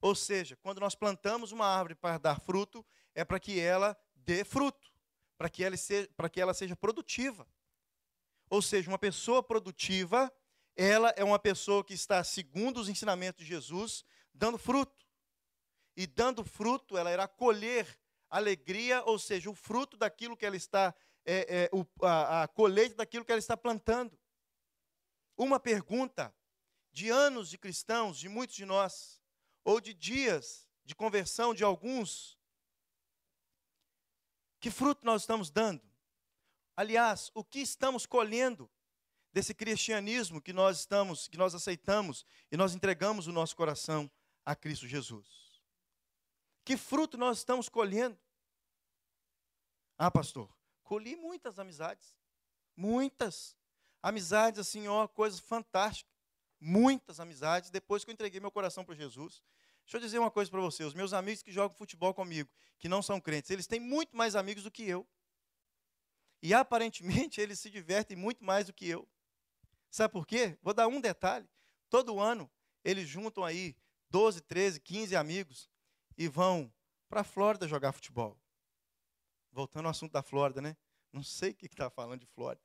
Ou 0.00 0.14
seja, 0.14 0.56
quando 0.56 0.80
nós 0.80 0.94
plantamos 0.94 1.52
uma 1.52 1.66
árvore 1.66 1.94
para 1.94 2.18
dar 2.18 2.40
fruto, 2.40 2.84
é 3.14 3.24
para 3.24 3.38
que 3.38 3.60
ela 3.60 3.96
dê 4.14 4.44
fruto, 4.44 4.92
para 5.38 5.48
que, 5.48 5.62
ela 5.62 5.76
seja, 5.76 6.08
para 6.16 6.28
que 6.28 6.40
ela 6.40 6.52
seja 6.52 6.74
produtiva. 6.74 7.46
Ou 8.48 8.60
seja, 8.60 8.90
uma 8.90 8.98
pessoa 8.98 9.42
produtiva, 9.42 10.32
ela 10.74 11.10
é 11.16 11.24
uma 11.24 11.38
pessoa 11.38 11.84
que 11.84 11.94
está, 11.94 12.22
segundo 12.22 12.78
os 12.78 12.88
ensinamentos 12.88 13.44
de 13.44 13.48
Jesus, 13.48 14.04
dando 14.34 14.58
fruto. 14.58 15.06
E 15.96 16.06
dando 16.06 16.44
fruto, 16.44 16.98
ela 16.98 17.12
irá 17.12 17.26
colher 17.26 17.98
alegria, 18.30 19.02
ou 19.04 19.18
seja, 19.18 19.50
o 19.50 19.54
fruto 19.54 19.96
daquilo 19.96 20.36
que 20.36 20.44
ela 20.44 20.56
está, 20.56 20.94
é, 21.24 21.64
é, 21.64 21.70
o, 21.72 21.86
a, 22.04 22.42
a 22.42 22.48
colheita 22.48 22.96
daquilo 22.96 23.24
que 23.24 23.32
ela 23.32 23.38
está 23.38 23.56
plantando. 23.56 24.18
Uma 25.36 25.60
pergunta 25.60 26.34
de 26.92 27.10
anos 27.10 27.50
de 27.50 27.58
cristãos, 27.58 28.18
de 28.18 28.28
muitos 28.28 28.56
de 28.56 28.64
nós, 28.64 29.20
ou 29.64 29.80
de 29.80 29.92
dias 29.92 30.66
de 30.84 30.94
conversão 30.94 31.52
de 31.52 31.64
alguns, 31.64 32.38
que 34.60 34.70
fruto 34.70 35.04
nós 35.04 35.22
estamos 35.22 35.50
dando? 35.50 35.82
Aliás, 36.76 37.30
o 37.34 37.44
que 37.44 37.58
estamos 37.58 38.06
colhendo 38.06 38.70
desse 39.32 39.54
cristianismo 39.54 40.40
que 40.40 40.52
nós 40.52 40.78
estamos, 40.78 41.28
que 41.28 41.36
nós 41.36 41.54
aceitamos 41.54 42.24
e 42.50 42.56
nós 42.56 42.74
entregamos 42.74 43.26
o 43.26 43.32
nosso 43.32 43.56
coração 43.56 44.10
a 44.44 44.54
Cristo 44.54 44.86
Jesus? 44.86 45.45
Que 46.66 46.76
fruto 46.76 47.16
nós 47.16 47.38
estamos 47.38 47.68
colhendo? 47.68 48.18
Ah, 49.96 50.10
pastor, 50.10 50.52
colhi 50.82 51.14
muitas 51.14 51.60
amizades. 51.60 52.18
Muitas. 52.74 53.56
Amizades, 54.02 54.58
assim, 54.58 54.88
ó, 54.88 55.06
coisas 55.06 55.38
fantásticas. 55.38 56.12
Muitas 56.58 57.20
amizades 57.20 57.70
depois 57.70 58.02
que 58.02 58.10
eu 58.10 58.14
entreguei 58.14 58.40
meu 58.40 58.50
coração 58.50 58.84
para 58.84 58.96
Jesus. 58.96 59.44
Deixa 59.84 59.98
eu 59.98 60.00
dizer 60.00 60.18
uma 60.18 60.28
coisa 60.28 60.50
para 60.50 60.60
você: 60.60 60.82
os 60.82 60.92
meus 60.92 61.12
amigos 61.12 61.40
que 61.40 61.52
jogam 61.52 61.76
futebol 61.76 62.12
comigo, 62.12 62.50
que 62.80 62.88
não 62.88 63.00
são 63.00 63.20
crentes, 63.20 63.52
eles 63.52 63.68
têm 63.68 63.78
muito 63.78 64.16
mais 64.16 64.34
amigos 64.34 64.64
do 64.64 64.70
que 64.70 64.82
eu. 64.82 65.06
E 66.42 66.52
aparentemente 66.52 67.40
eles 67.40 67.60
se 67.60 67.70
divertem 67.70 68.16
muito 68.16 68.44
mais 68.44 68.66
do 68.66 68.72
que 68.72 68.88
eu. 68.88 69.08
Sabe 69.88 70.10
por 70.10 70.26
quê? 70.26 70.58
Vou 70.60 70.74
dar 70.74 70.88
um 70.88 71.00
detalhe. 71.00 71.48
Todo 71.88 72.18
ano 72.18 72.50
eles 72.82 73.08
juntam 73.08 73.44
aí 73.44 73.76
12, 74.10 74.40
13, 74.40 74.80
15 74.80 75.14
amigos 75.14 75.70
e 76.16 76.28
vão 76.28 76.72
para 77.08 77.20
a 77.20 77.24
Flórida 77.24 77.68
jogar 77.68 77.92
futebol. 77.92 78.38
Voltando 79.52 79.86
ao 79.86 79.90
assunto 79.90 80.12
da 80.12 80.22
Flórida, 80.22 80.60
né? 80.60 80.76
Não 81.12 81.22
sei 81.22 81.50
o 81.50 81.54
que 81.54 81.66
está 81.66 81.88
falando 81.88 82.20
de 82.20 82.26
Flórida. 82.26 82.64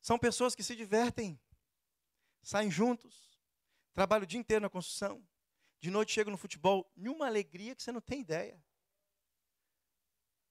São 0.00 0.18
pessoas 0.18 0.54
que 0.54 0.62
se 0.62 0.76
divertem, 0.76 1.38
saem 2.42 2.70
juntos, 2.70 3.40
trabalham 3.92 4.22
o 4.22 4.26
dia 4.26 4.38
inteiro 4.38 4.62
na 4.62 4.70
construção, 4.70 5.26
de 5.80 5.90
noite 5.90 6.12
chegam 6.12 6.30
no 6.30 6.38
futebol, 6.38 6.90
numa 6.94 7.26
alegria 7.26 7.74
que 7.74 7.82
você 7.82 7.90
não 7.90 8.00
tem 8.00 8.20
ideia. 8.20 8.62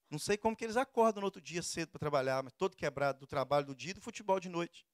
Não 0.08 0.18
sei 0.18 0.36
como 0.36 0.54
que 0.54 0.64
eles 0.64 0.76
acordam 0.76 1.20
no 1.20 1.26
outro 1.26 1.40
dia 1.40 1.62
cedo 1.62 1.90
para 1.90 1.98
trabalhar, 1.98 2.42
mas 2.42 2.52
todo 2.52 2.76
quebrado 2.76 3.18
do 3.18 3.26
trabalho 3.26 3.66
do 3.66 3.74
dia 3.74 3.90
e 3.90 3.94
do 3.94 4.00
futebol 4.00 4.38
de 4.38 4.48
noite. 4.48 4.86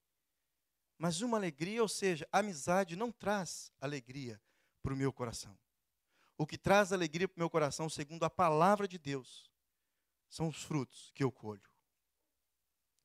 Mas 0.97 1.21
uma 1.21 1.37
alegria, 1.37 1.81
ou 1.81 1.87
seja, 1.87 2.27
amizade 2.31 2.95
não 2.95 3.11
traz 3.11 3.71
alegria 3.79 4.41
para 4.81 4.93
o 4.93 4.97
meu 4.97 5.11
coração. 5.13 5.57
O 6.37 6.47
que 6.47 6.57
traz 6.57 6.91
alegria 6.91 7.27
para 7.27 7.37
o 7.37 7.39
meu 7.39 7.49
coração, 7.49 7.89
segundo 7.89 8.23
a 8.23 8.29
palavra 8.29 8.87
de 8.87 8.97
Deus, 8.97 9.51
são 10.29 10.47
os 10.47 10.63
frutos 10.63 11.11
que 11.13 11.23
eu 11.23 11.31
colho. 11.31 11.69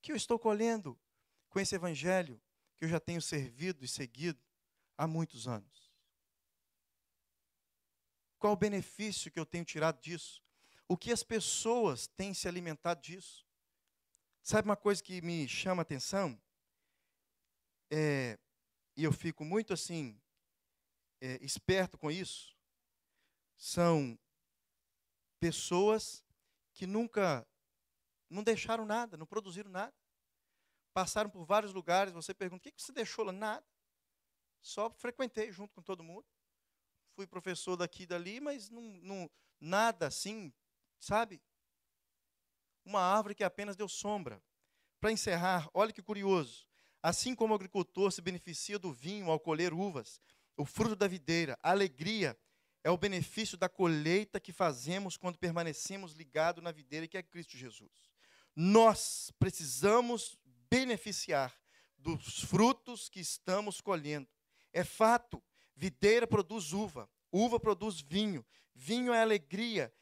Que 0.01 0.13
eu 0.13 0.17
estou 0.17 0.39
colhendo 0.39 0.99
com 1.51 1.61
esse 1.61 1.75
evangelho 1.75 2.41
que 2.77 2.85
eu 2.85 2.89
já 2.89 2.99
tenho 2.99 3.21
servido 3.21 3.85
e 3.85 3.89
seguido 3.89 4.41
há 4.97 5.07
muitos 5.07 5.47
anos. 5.47 5.93
Qual 8.39 8.53
o 8.53 8.57
benefício 8.57 9.31
que 9.31 9.39
eu 9.39 9.45
tenho 9.45 9.65
tirado 9.65 10.01
disso? 10.01 10.43
O 10.87 10.97
que 10.97 11.13
as 11.13 11.23
pessoas 11.23 12.07
têm 12.07 12.33
se 12.33 12.49
alimentado 12.49 13.03
disso? 13.03 13.47
Sabe 14.43 14.69
uma 14.69 14.77
coisa 14.77 15.03
que 15.03 15.21
me 15.21 15.47
chama 15.47 15.83
a 15.83 15.85
atenção? 15.85 16.41
É, 17.91 18.39
e 18.97 19.05
eu 19.05 19.13
fico 19.13 19.45
muito 19.45 19.75
assim, 19.75 20.19
é, 21.21 21.45
esperto 21.45 21.99
com 21.99 22.11
isso 22.11 22.58
são 23.59 24.17
pessoas 25.41 26.25
que 26.73 26.87
nunca, 26.87 27.47
não 28.31 28.43
deixaram 28.43 28.87
nada, 28.87 29.17
não 29.17 29.27
produziram 29.27 29.69
nada. 29.69 29.95
Passaram 30.95 31.29
por 31.29 31.45
vários 31.45 31.73
lugares, 31.73 32.13
você 32.13 32.33
pergunta, 32.33 32.69
o 32.69 32.73
que 32.73 32.81
você 32.81 32.93
deixou 32.93 33.25
lá? 33.25 33.33
Nada. 33.33 33.67
Só 34.61 34.91
frequentei 34.91 35.51
junto 35.51 35.75
com 35.75 35.83
todo 35.83 36.05
mundo. 36.05 36.25
Fui 37.15 37.27
professor 37.27 37.77
daqui 37.77 38.05
e 38.05 38.07
dali, 38.07 38.41
mas 38.41 38.71
não, 38.71 38.83
não, 39.03 39.31
nada 39.61 40.07
assim, 40.07 40.53
sabe? 41.01 41.43
Uma 42.85 43.01
árvore 43.01 43.35
que 43.35 43.45
apenas 43.45 43.77
deu 43.77 43.89
sombra. 43.89 44.43
Para 45.01 45.13
encerrar, 45.13 45.69
olha 45.75 45.93
que 45.93 46.03
curioso. 46.03 46.67
Assim 47.03 47.35
como 47.35 47.53
o 47.53 47.57
agricultor 47.57 48.13
se 48.13 48.23
beneficia 48.23 48.79
do 48.79 48.93
vinho 48.93 49.31
ao 49.31 49.39
colher 49.39 49.73
uvas, 49.73 50.21
o 50.57 50.65
fruto 50.65 50.97
da 50.97 51.07
videira, 51.07 51.59
a 51.63 51.71
alegria 51.71 52.37
é 52.83 52.91
o 52.91 52.97
benefício 52.97 53.57
da 53.57 53.69
colheita 53.69 54.41
que 54.41 54.53
fazemos 54.53 55.17
quando 55.17 55.39
permanecemos 55.39 56.13
ligados 56.13 56.63
na 56.63 56.73
videira 56.73 57.09
que 57.09 57.19
é 57.19 57.23
Cristo 57.23 57.57
Jesus. 57.57 58.11
Nós 58.55 59.33
precisamos 59.39 60.37
beneficiar 60.71 61.55
dos 61.97 62.41
frutos 62.45 63.09
que 63.09 63.21
estamos 63.21 63.81
colhendo. 63.81 64.29
É 64.73 64.85
fato, 64.85 65.43
videira 65.75 66.27
produz 66.27 66.73
uva, 66.73 67.11
uva 67.33 67.59
produz 67.59 68.01
vinho, 68.01 68.45
vinho 68.75 69.13
é 69.13 69.21
alegria 69.21 69.93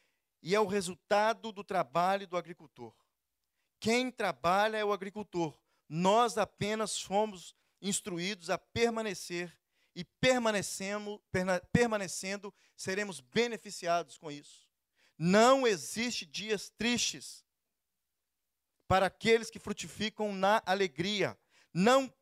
e 0.41 0.53
é 0.53 0.59
o 0.59 0.67
resultado 0.67 1.51
do 1.51 1.63
trabalho 1.63 2.27
do 2.27 2.37
agricultor. 2.37 2.93
Quem 3.79 4.11
trabalha 4.11 4.77
é 4.77 4.85
o 4.85 4.93
agricultor. 4.93 5.57
Nós 5.89 6.37
apenas 6.37 7.01
fomos 7.01 7.55
instruídos 7.81 8.49
a 8.49 8.57
permanecer 8.57 9.56
e 9.97 10.03
permanecemos, 10.21 11.19
permanecendo 11.71 12.53
seremos 12.75 13.19
beneficiados 13.19 14.15
com 14.15 14.31
isso. 14.31 14.69
Não 15.17 15.65
existe 15.65 16.23
dias 16.23 16.69
tristes 16.69 17.43
para 18.87 19.07
aqueles 19.07 19.49
que 19.49 19.57
frutificam 19.57 20.31
na 20.31 20.61
alegria. 20.67 21.35
Não, 21.73 22.13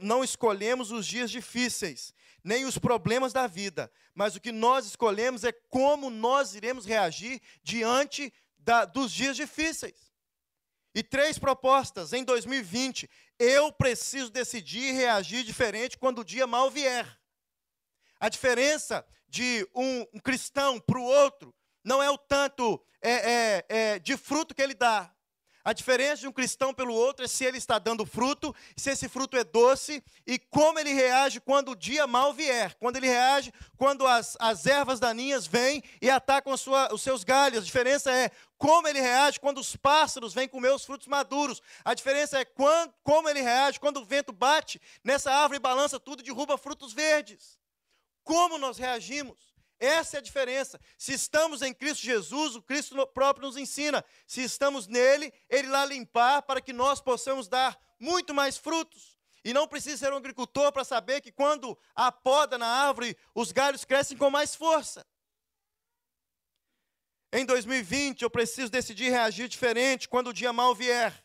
não 0.00 0.22
escolhemos 0.22 0.92
os 0.92 1.04
dias 1.04 1.28
difíceis, 1.28 2.14
nem 2.44 2.64
os 2.64 2.78
problemas 2.78 3.32
da 3.32 3.48
vida, 3.48 3.90
mas 4.14 4.36
o 4.36 4.40
que 4.40 4.52
nós 4.52 4.86
escolhemos 4.86 5.42
é 5.42 5.50
como 5.50 6.10
nós 6.10 6.54
iremos 6.54 6.86
reagir 6.86 7.42
diante 7.64 8.32
da, 8.60 8.84
dos 8.84 9.10
dias 9.10 9.36
difíceis. 9.36 10.07
E 10.98 11.02
três 11.04 11.38
propostas 11.38 12.12
em 12.12 12.24
2020. 12.24 13.08
Eu 13.38 13.70
preciso 13.70 14.32
decidir 14.32 14.94
reagir 14.94 15.44
diferente 15.44 15.96
quando 15.96 16.18
o 16.18 16.24
dia 16.24 16.44
mal 16.44 16.72
vier. 16.72 17.06
A 18.18 18.28
diferença 18.28 19.06
de 19.28 19.64
um, 19.72 20.00
um 20.14 20.18
cristão 20.18 20.80
para 20.80 20.98
o 20.98 21.04
outro 21.04 21.54
não 21.84 22.02
é 22.02 22.10
o 22.10 22.18
tanto 22.18 22.84
é, 23.00 23.12
é, 23.12 23.66
é, 23.68 23.98
de 24.00 24.16
fruto 24.16 24.56
que 24.56 24.60
ele 24.60 24.74
dá, 24.74 25.14
a 25.68 25.74
diferença 25.74 26.22
de 26.22 26.26
um 26.26 26.32
cristão 26.32 26.72
pelo 26.72 26.94
outro 26.94 27.26
é 27.26 27.28
se 27.28 27.44
ele 27.44 27.58
está 27.58 27.78
dando 27.78 28.06
fruto, 28.06 28.56
se 28.74 28.88
esse 28.88 29.06
fruto 29.06 29.36
é 29.36 29.44
doce 29.44 30.02
e 30.26 30.38
como 30.38 30.78
ele 30.78 30.94
reage 30.94 31.40
quando 31.40 31.72
o 31.72 31.76
dia 31.76 32.06
mal 32.06 32.32
vier. 32.32 32.74
Quando 32.76 32.96
ele 32.96 33.06
reage 33.06 33.52
quando 33.76 34.06
as, 34.06 34.34
as 34.40 34.64
ervas 34.64 34.98
daninhas 34.98 35.46
vêm 35.46 35.82
e 36.00 36.08
atacam 36.08 36.56
sua, 36.56 36.90
os 36.90 37.02
seus 37.02 37.22
galhos. 37.22 37.58
A 37.58 37.66
diferença 37.66 38.10
é 38.10 38.30
como 38.56 38.88
ele 38.88 38.98
reage 38.98 39.38
quando 39.38 39.58
os 39.58 39.76
pássaros 39.76 40.32
vêm 40.32 40.48
comer 40.48 40.72
os 40.72 40.86
frutos 40.86 41.06
maduros. 41.06 41.60
A 41.84 41.92
diferença 41.92 42.38
é 42.38 42.46
quando, 42.46 42.94
como 43.02 43.28
ele 43.28 43.42
reage 43.42 43.78
quando 43.78 43.98
o 43.98 44.06
vento 44.06 44.32
bate 44.32 44.80
nessa 45.04 45.30
árvore 45.30 45.56
e 45.56 45.60
balança 45.60 46.00
tudo 46.00 46.20
e 46.20 46.24
derruba 46.24 46.56
frutos 46.56 46.94
verdes. 46.94 47.58
Como 48.24 48.56
nós 48.56 48.78
reagimos? 48.78 49.47
Essa 49.80 50.16
é 50.16 50.18
a 50.18 50.22
diferença. 50.22 50.80
Se 50.96 51.12
estamos 51.12 51.62
em 51.62 51.72
Cristo 51.72 52.02
Jesus, 52.02 52.56
o 52.56 52.62
Cristo 52.62 53.06
próprio 53.08 53.46
nos 53.46 53.56
ensina. 53.56 54.04
Se 54.26 54.42
estamos 54.42 54.86
nele, 54.86 55.32
ele 55.48 55.68
lá 55.68 55.84
limpar 55.84 56.42
para 56.42 56.60
que 56.60 56.72
nós 56.72 57.00
possamos 57.00 57.48
dar 57.48 57.78
muito 57.98 58.34
mais 58.34 58.56
frutos. 58.56 59.18
E 59.44 59.52
não 59.52 59.68
precisa 59.68 59.96
ser 59.96 60.12
um 60.12 60.16
agricultor 60.16 60.72
para 60.72 60.84
saber 60.84 61.20
que 61.20 61.30
quando 61.30 61.78
há 61.94 62.10
poda 62.10 62.58
na 62.58 62.66
árvore, 62.66 63.16
os 63.34 63.52
galhos 63.52 63.84
crescem 63.84 64.16
com 64.16 64.30
mais 64.30 64.54
força. 64.54 65.06
Em 67.32 67.44
2020, 67.44 68.22
eu 68.22 68.30
preciso 68.30 68.70
decidir 68.70 69.10
reagir 69.10 69.48
diferente 69.48 70.08
quando 70.08 70.28
o 70.28 70.32
dia 70.32 70.52
mal 70.52 70.74
vier. 70.74 71.24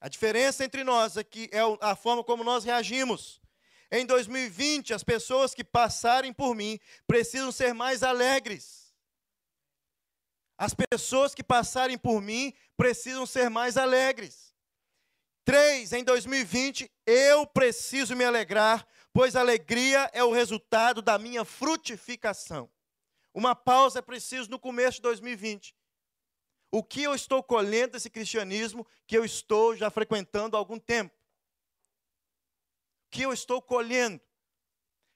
A 0.00 0.08
diferença 0.08 0.64
entre 0.64 0.82
nós 0.82 1.16
aqui 1.16 1.48
é 1.52 1.60
a 1.80 1.94
forma 1.94 2.24
como 2.24 2.42
nós 2.42 2.64
reagimos. 2.64 3.40
Em 3.92 4.06
2020, 4.06 4.94
as 4.94 5.02
pessoas 5.02 5.52
que 5.52 5.64
passarem 5.64 6.32
por 6.32 6.54
mim 6.54 6.78
precisam 7.06 7.50
ser 7.50 7.74
mais 7.74 8.02
alegres. 8.02 8.94
As 10.56 10.74
pessoas 10.74 11.34
que 11.34 11.42
passarem 11.42 11.98
por 11.98 12.20
mim 12.20 12.52
precisam 12.76 13.26
ser 13.26 13.50
mais 13.50 13.76
alegres. 13.76 14.54
Três, 15.44 15.92
em 15.92 16.04
2020, 16.04 16.90
eu 17.06 17.46
preciso 17.46 18.14
me 18.14 18.24
alegrar, 18.24 18.86
pois 19.12 19.34
alegria 19.34 20.08
é 20.12 20.22
o 20.22 20.30
resultado 20.30 21.02
da 21.02 21.18
minha 21.18 21.44
frutificação. 21.44 22.70
Uma 23.34 23.56
pausa 23.56 23.98
é 23.98 24.02
preciso 24.02 24.50
no 24.50 24.58
começo 24.58 24.98
de 24.98 25.02
2020. 25.02 25.74
O 26.70 26.84
que 26.84 27.02
eu 27.02 27.14
estou 27.14 27.42
colhendo 27.42 27.92
desse 27.92 28.08
cristianismo 28.08 28.86
que 29.06 29.16
eu 29.16 29.24
estou 29.24 29.74
já 29.74 29.90
frequentando 29.90 30.56
há 30.56 30.58
algum 30.60 30.78
tempo? 30.78 31.19
Que 33.10 33.22
eu 33.22 33.32
estou 33.32 33.60
colhendo. 33.60 34.20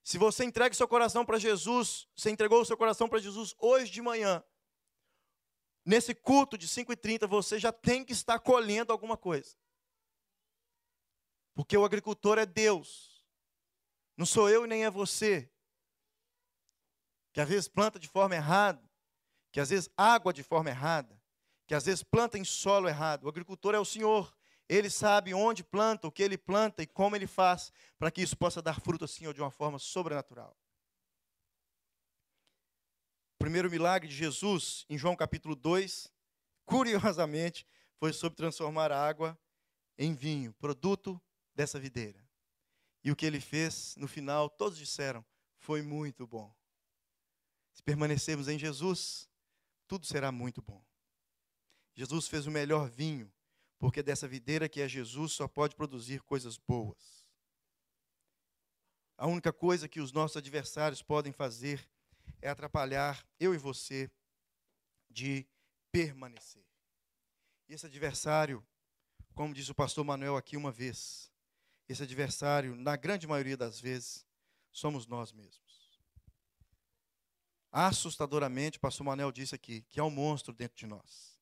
Se 0.02 0.18
você 0.18 0.44
entrega 0.44 0.74
seu 0.74 0.86
coração 0.86 1.24
para 1.24 1.38
Jesus, 1.38 2.08
você 2.14 2.30
entregou 2.30 2.60
o 2.60 2.64
seu 2.64 2.76
coração 2.76 3.08
para 3.08 3.18
Jesus 3.18 3.54
hoje 3.58 3.90
de 3.90 4.02
manhã, 4.02 4.44
nesse 5.84 6.14
culto 6.14 6.58
de 6.58 6.68
5h30, 6.68 7.26
você 7.26 7.58
já 7.58 7.72
tem 7.72 8.04
que 8.04 8.12
estar 8.12 8.38
colhendo 8.38 8.92
alguma 8.92 9.16
coisa. 9.16 9.56
Porque 11.54 11.76
o 11.76 11.84
agricultor 11.84 12.38
é 12.38 12.44
Deus, 12.44 13.24
não 14.16 14.26
sou 14.26 14.50
eu 14.50 14.64
e 14.64 14.68
nem 14.68 14.84
é 14.84 14.90
você, 14.90 15.50
que 17.32 17.40
às 17.40 17.48
vezes 17.48 17.68
planta 17.68 17.98
de 17.98 18.08
forma 18.08 18.34
errada, 18.34 18.82
que 19.52 19.60
às 19.60 19.70
vezes 19.70 19.88
água 19.96 20.32
de 20.32 20.42
forma 20.42 20.70
errada, 20.70 21.20
que 21.66 21.74
às 21.74 21.84
vezes 21.86 22.02
planta 22.02 22.38
em 22.38 22.44
solo 22.44 22.88
errado. 22.88 23.24
O 23.24 23.28
agricultor 23.28 23.74
é 23.74 23.78
o 23.78 23.84
Senhor. 23.84 24.36
Ele 24.68 24.88
sabe 24.88 25.34
onde 25.34 25.62
planta, 25.62 26.06
o 26.06 26.12
que 26.12 26.22
ele 26.22 26.38
planta 26.38 26.82
e 26.82 26.86
como 26.86 27.14
ele 27.14 27.26
faz 27.26 27.72
para 27.98 28.10
que 28.10 28.22
isso 28.22 28.36
possa 28.36 28.62
dar 28.62 28.80
fruto 28.80 29.04
assim 29.04 29.26
ou 29.26 29.32
de 29.32 29.40
uma 29.40 29.50
forma 29.50 29.78
sobrenatural. 29.78 30.56
O 33.34 33.38
primeiro 33.38 33.70
milagre 33.70 34.08
de 34.08 34.14
Jesus, 34.14 34.86
em 34.88 34.96
João 34.96 35.14
capítulo 35.14 35.54
2, 35.54 36.10
curiosamente, 36.64 37.66
foi 37.98 38.12
sobre 38.12 38.36
transformar 38.36 38.90
a 38.90 39.06
água 39.06 39.38
em 39.98 40.14
vinho, 40.14 40.52
produto 40.54 41.20
dessa 41.54 41.78
videira. 41.78 42.24
E 43.02 43.10
o 43.10 43.16
que 43.16 43.26
ele 43.26 43.40
fez, 43.40 43.94
no 43.96 44.08
final, 44.08 44.48
todos 44.48 44.78
disseram, 44.78 45.24
foi 45.58 45.82
muito 45.82 46.26
bom. 46.26 46.54
Se 47.74 47.82
permanecermos 47.82 48.48
em 48.48 48.58
Jesus, 48.58 49.28
tudo 49.86 50.06
será 50.06 50.32
muito 50.32 50.62
bom. 50.62 50.82
Jesus 51.94 52.26
fez 52.28 52.46
o 52.46 52.50
melhor 52.50 52.88
vinho 52.88 53.30
porque 53.84 54.02
dessa 54.02 54.26
videira 54.26 54.66
que 54.66 54.80
é 54.80 54.88
Jesus 54.88 55.32
só 55.32 55.46
pode 55.46 55.76
produzir 55.76 56.22
coisas 56.22 56.56
boas. 56.56 57.28
A 59.14 59.26
única 59.26 59.52
coisa 59.52 59.86
que 59.86 60.00
os 60.00 60.10
nossos 60.10 60.38
adversários 60.38 61.02
podem 61.02 61.34
fazer 61.34 61.86
é 62.40 62.48
atrapalhar 62.48 63.28
eu 63.38 63.52
e 63.52 63.58
você 63.58 64.10
de 65.10 65.46
permanecer. 65.92 66.64
E 67.68 67.74
esse 67.74 67.84
adversário, 67.84 68.66
como 69.34 69.52
disse 69.52 69.70
o 69.70 69.74
pastor 69.74 70.02
Manuel 70.02 70.38
aqui 70.38 70.56
uma 70.56 70.72
vez, 70.72 71.30
esse 71.86 72.02
adversário, 72.02 72.74
na 72.74 72.96
grande 72.96 73.26
maioria 73.26 73.54
das 73.58 73.78
vezes, 73.78 74.26
somos 74.72 75.06
nós 75.06 75.30
mesmos. 75.30 76.00
Assustadoramente, 77.70 78.78
o 78.78 78.80
pastor 78.80 79.04
Manuel 79.04 79.30
disse 79.30 79.54
aqui 79.54 79.82
que 79.90 80.00
há 80.00 80.04
um 80.04 80.10
monstro 80.10 80.54
dentro 80.54 80.74
de 80.74 80.86
nós. 80.86 81.38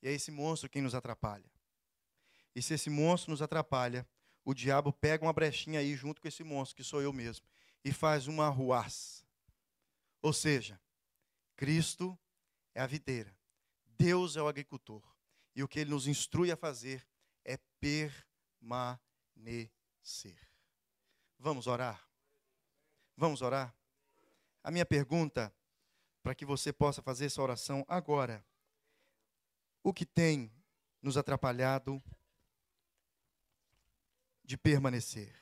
E 0.00 0.08
é 0.08 0.12
esse 0.12 0.30
monstro 0.30 0.70
quem 0.70 0.80
nos 0.80 0.94
atrapalha. 0.94 1.52
E 2.54 2.62
se 2.62 2.74
esse 2.74 2.90
monstro 2.90 3.30
nos 3.30 3.42
atrapalha, 3.42 4.06
o 4.44 4.52
diabo 4.52 4.92
pega 4.92 5.24
uma 5.24 5.32
brechinha 5.32 5.80
aí 5.80 5.94
junto 5.94 6.20
com 6.20 6.28
esse 6.28 6.44
monstro, 6.44 6.76
que 6.76 6.84
sou 6.84 7.00
eu 7.00 7.12
mesmo, 7.12 7.46
e 7.84 7.92
faz 7.92 8.26
uma 8.26 8.46
arruaça. 8.46 9.24
Ou 10.20 10.32
seja, 10.32 10.80
Cristo 11.56 12.18
é 12.74 12.80
a 12.80 12.86
videira, 12.86 13.36
Deus 13.86 14.36
é 14.36 14.42
o 14.42 14.48
agricultor. 14.48 15.02
E 15.54 15.62
o 15.62 15.68
que 15.68 15.80
ele 15.80 15.90
nos 15.90 16.06
instrui 16.06 16.50
a 16.50 16.56
fazer 16.56 17.06
é 17.44 17.58
permanecer. 17.78 18.98
Vamos 21.38 21.66
orar? 21.66 22.08
Vamos 23.16 23.42
orar? 23.42 23.74
A 24.64 24.70
minha 24.70 24.86
pergunta, 24.86 25.54
para 26.22 26.34
que 26.34 26.46
você 26.46 26.72
possa 26.72 27.02
fazer 27.02 27.26
essa 27.26 27.42
oração 27.42 27.84
agora: 27.88 28.44
o 29.82 29.92
que 29.92 30.06
tem 30.06 30.50
nos 31.02 31.16
atrapalhado 31.16 32.02
de 34.52 34.58
permanecer. 34.58 35.34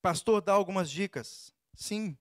Pastor, 0.00 0.40
dá 0.40 0.54
algumas 0.54 0.90
dicas. 0.90 1.54
Sim. 1.74 2.16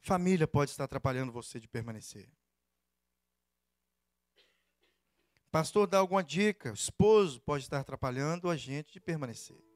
Família 0.00 0.48
pode 0.48 0.72
estar 0.72 0.84
atrapalhando 0.84 1.30
você 1.30 1.60
de 1.60 1.68
permanecer. 1.68 2.28
Pastor, 5.52 5.86
dá 5.86 5.98
alguma 5.98 6.24
dica. 6.24 6.72
Esposo 6.72 7.40
pode 7.42 7.62
estar 7.62 7.78
atrapalhando 7.78 8.50
a 8.50 8.56
gente 8.56 8.92
de 8.92 9.00
permanecer. 9.00 9.69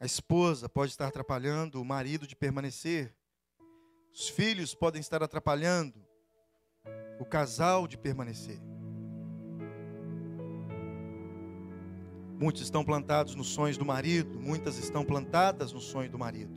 A 0.00 0.06
esposa 0.06 0.68
pode 0.68 0.92
estar 0.92 1.08
atrapalhando 1.08 1.82
o 1.82 1.84
marido 1.84 2.24
de 2.24 2.36
permanecer. 2.36 3.12
Os 4.12 4.28
filhos 4.28 4.72
podem 4.72 5.00
estar 5.00 5.24
atrapalhando 5.24 6.06
o 7.18 7.24
casal 7.24 7.88
de 7.88 7.98
permanecer. 7.98 8.60
Muitos 12.38 12.62
estão 12.62 12.84
plantados 12.84 13.34
nos 13.34 13.48
sonhos 13.48 13.76
do 13.76 13.84
marido, 13.84 14.38
muitas 14.38 14.78
estão 14.78 15.04
plantadas 15.04 15.72
no 15.72 15.80
sonho 15.80 16.08
do 16.08 16.16
marido. 16.16 16.54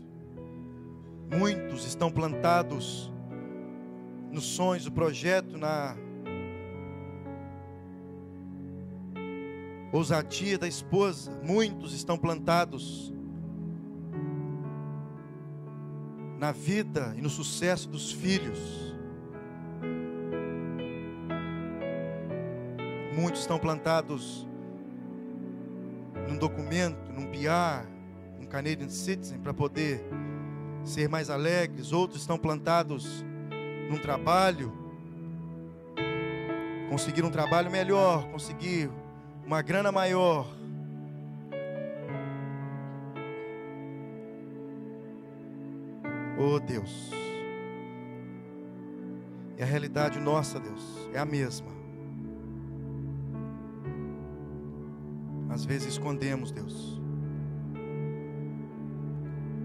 Muitos 1.36 1.84
estão 1.86 2.12
plantados 2.12 3.12
nos 4.32 4.44
sonhos 4.44 4.86
do 4.86 4.92
projeto, 4.92 5.58
na 5.58 5.98
ousadia 9.92 10.60
da 10.60 10.68
esposa. 10.68 11.32
Muitos 11.42 11.94
estão 11.94 12.20
plantados 12.20 13.12
na 16.42 16.52
vida 16.52 17.14
e 17.16 17.22
no 17.22 17.30
sucesso 17.30 17.88
dos 17.88 18.12
filhos. 18.12 18.58
Muitos 23.14 23.42
estão 23.42 23.60
plantados 23.60 24.48
num 26.28 26.36
documento, 26.40 27.12
num 27.12 27.28
PR, 27.28 27.88
um 28.40 28.48
Canadian 28.48 28.90
Citizen, 28.90 29.38
para 29.38 29.54
poder 29.54 30.04
ser 30.84 31.08
mais 31.08 31.30
alegres. 31.30 31.94
Outros 31.94 32.22
estão 32.22 32.40
plantados 32.40 33.24
num 33.88 34.00
trabalho, 34.00 34.74
conseguir 36.90 37.24
um 37.24 37.30
trabalho 37.30 37.70
melhor, 37.70 38.28
conseguir 38.32 38.90
uma 39.46 39.62
grana 39.62 39.92
maior. 39.92 40.48
Oh 46.44 46.60
Deus. 46.60 47.12
E 49.60 49.62
a 49.62 49.66
realidade 49.66 50.20
nossa, 50.20 50.60
Deus, 50.60 50.82
é 51.14 51.20
a 51.20 51.26
mesma. 51.26 51.68
Às 55.50 55.64
vezes 55.64 55.90
escondemos, 55.90 56.52
Deus. 56.52 57.00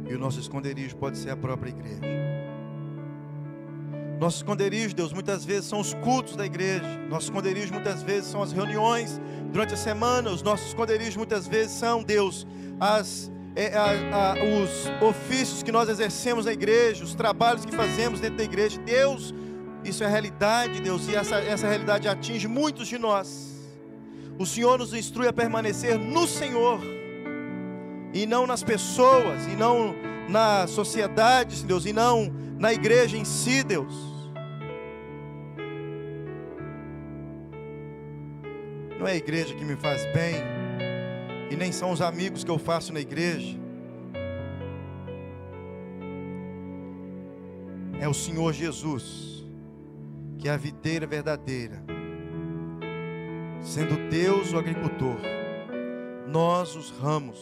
E 0.07 0.15
o 0.15 0.19
nosso 0.19 0.39
esconderijo 0.39 0.97
pode 0.97 1.17
ser 1.17 1.31
a 1.31 1.37
própria 1.37 1.71
igreja. 1.71 2.03
Nosso 4.21 4.39
esconderijo, 4.39 4.95
Deus, 4.95 5.15
muitas 5.15 5.47
vezes 5.47 5.71
são 5.71 5.81
os 5.81 5.95
cultos 5.95 6.37
da 6.37 6.45
igreja. 6.45 6.85
Nosso 7.09 7.29
esconderijo 7.29 7.73
muitas 7.73 8.03
vezes 8.03 8.31
são 8.31 8.43
as 8.43 8.53
reuniões 8.53 9.19
durante 9.51 9.73
a 9.73 9.79
semana. 9.79 10.31
Os 10.31 10.43
nossos 10.43 10.69
esconderijos 10.69 11.17
muitas 11.17 11.47
vezes 11.47 11.73
são, 11.73 12.03
Deus, 12.03 12.47
as 12.79 13.31
é, 13.57 13.75
a, 13.75 14.35
a, 14.35 14.35
os 14.35 14.87
ofícios 15.01 15.63
que 15.63 15.73
nós 15.73 15.89
exercemos 15.89 16.45
na 16.45 16.53
igreja, 16.53 17.03
os 17.03 17.15
trabalhos 17.15 17.65
que 17.65 17.75
fazemos 17.75 18.21
dentro 18.21 18.37
da 18.37 18.45
igreja. 18.45 18.79
Deus, 18.79 19.35
isso 19.83 20.05
é 20.05 20.07
realidade, 20.07 20.83
Deus, 20.83 21.09
e 21.09 21.17
essa, 21.17 21.37
essa 21.37 21.67
realidade 21.67 22.07
atinge 22.07 22.47
muitos 22.47 22.87
de 22.87 22.99
nós. 22.99 23.55
O 24.39 24.45
Senhor 24.45 24.79
nos 24.79 24.93
instrui 24.93 25.27
a 25.27 25.33
permanecer 25.33 25.99
no 25.99 26.27
Senhor, 26.27 26.81
e 28.13 28.27
não 28.27 28.47
nas 28.47 28.63
pessoas, 28.63 29.47
e 29.47 29.57
não 29.57 29.95
na 30.29 30.67
sociedade, 30.67 31.65
Deus, 31.65 31.87
e 31.87 31.95
não 31.95 32.31
na 32.59 32.75
igreja 32.75 33.17
em 33.17 33.25
si, 33.25 33.63
Deus. 33.63 33.95
Não 38.99 39.07
é 39.07 39.13
a 39.13 39.17
igreja 39.17 39.55
que 39.55 39.65
me 39.65 39.77
faz 39.77 40.05
bem, 40.13 40.56
e 41.51 41.57
nem 41.57 41.71
são 41.71 41.93
os 41.93 42.01
amigos 42.01 42.43
que 42.43 42.51
eu 42.51 42.59
faço 42.59 42.93
na 42.93 43.01
igreja. 43.01 43.59
É 48.01 48.09
o 48.09 48.15
Senhor 48.15 48.53
Jesus, 48.53 49.45
que 50.39 50.49
é 50.49 50.53
a 50.53 50.57
videira 50.57 51.07
verdadeira, 51.07 51.83
sendo 53.61 54.09
Deus 54.11 54.53
o 54.53 54.59
agricultor, 54.59 55.17
nós 56.29 56.77
os 56.77 56.91
ramos, 56.91 57.39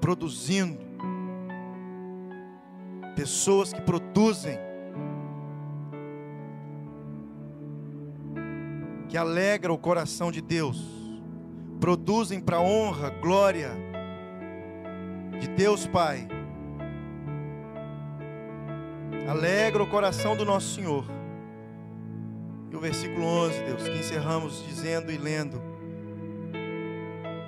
produzindo, 0.00 0.78
pessoas 3.16 3.72
que 3.72 3.80
produzem, 3.80 4.58
que 9.08 9.16
alegra 9.16 9.72
o 9.72 9.78
coração 9.78 10.30
de 10.30 10.40
Deus 10.40 10.99
produzem 11.80 12.38
para 12.38 12.58
a 12.58 12.60
honra, 12.60 13.08
glória 13.08 13.70
de 15.40 15.48
Deus 15.48 15.86
Pai. 15.86 16.28
Alegra 19.26 19.82
o 19.82 19.86
coração 19.88 20.36
do 20.36 20.44
nosso 20.44 20.74
Senhor. 20.74 21.04
E 22.70 22.76
o 22.76 22.80
versículo 22.80 23.24
11, 23.24 23.64
Deus, 23.64 23.82
que 23.88 23.98
encerramos 23.98 24.62
dizendo 24.68 25.10
e 25.10 25.16
lendo: 25.16 25.60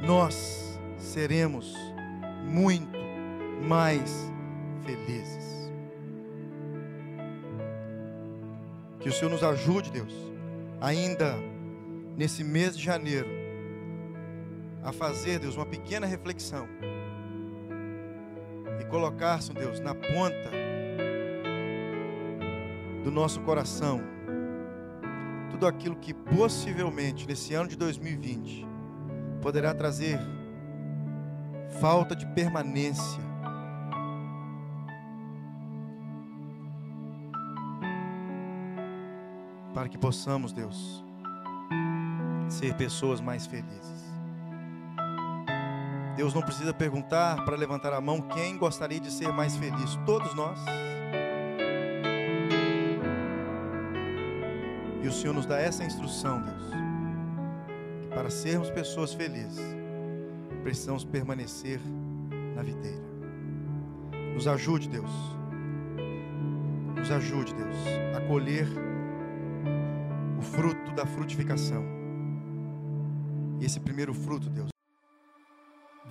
Nós 0.00 0.80
seremos 0.96 1.76
muito 2.44 2.98
mais 3.68 4.32
felizes. 4.84 5.70
Que 8.98 9.08
o 9.08 9.12
Senhor 9.12 9.30
nos 9.30 9.42
ajude, 9.42 9.90
Deus, 9.90 10.14
ainda 10.80 11.36
nesse 12.16 12.42
mês 12.42 12.76
de 12.76 12.82
janeiro, 12.82 13.41
a 14.82 14.92
fazer, 14.92 15.38
Deus, 15.38 15.56
uma 15.56 15.66
pequena 15.66 16.06
reflexão 16.06 16.68
e 18.80 18.84
colocar, 18.86 19.40
Senhor 19.40 19.58
Deus, 19.58 19.80
na 19.80 19.94
ponta 19.94 20.50
do 23.04 23.10
nosso 23.10 23.40
coração 23.40 24.00
tudo 25.50 25.66
aquilo 25.66 25.94
que 25.94 26.12
possivelmente 26.12 27.26
nesse 27.26 27.54
ano 27.54 27.68
de 27.68 27.76
2020 27.76 28.66
poderá 29.40 29.72
trazer 29.72 30.18
falta 31.80 32.16
de 32.16 32.26
permanência. 32.26 33.22
Para 39.72 39.88
que 39.88 39.96
possamos, 39.96 40.52
Deus, 40.52 41.04
ser 42.48 42.74
pessoas 42.74 43.20
mais 43.20 43.46
felizes. 43.46 44.01
Deus 46.16 46.34
não 46.34 46.42
precisa 46.42 46.74
perguntar 46.74 47.42
para 47.44 47.56
levantar 47.56 47.92
a 47.92 48.00
mão 48.00 48.20
quem 48.20 48.58
gostaria 48.58 49.00
de 49.00 49.10
ser 49.10 49.32
mais 49.32 49.56
feliz. 49.56 49.98
Todos 50.04 50.34
nós. 50.34 50.58
E 55.02 55.08
o 55.08 55.12
Senhor 55.12 55.32
nos 55.32 55.46
dá 55.46 55.58
essa 55.58 55.82
instrução, 55.82 56.42
Deus. 56.42 56.62
Que 58.02 58.08
para 58.08 58.30
sermos 58.30 58.70
pessoas 58.70 59.14
felizes, 59.14 59.60
precisamos 60.62 61.04
permanecer 61.04 61.80
na 62.54 62.62
videira. 62.62 63.02
Nos 64.34 64.46
ajude, 64.46 64.88
Deus. 64.88 65.10
Nos 66.96 67.10
ajude, 67.10 67.54
Deus, 67.54 67.76
a 68.16 68.20
colher 68.28 68.68
o 70.38 70.42
fruto 70.42 70.92
da 70.92 71.06
frutificação. 71.06 71.84
E 73.60 73.64
esse 73.64 73.80
primeiro 73.80 74.12
fruto, 74.12 74.48
Deus, 74.50 74.71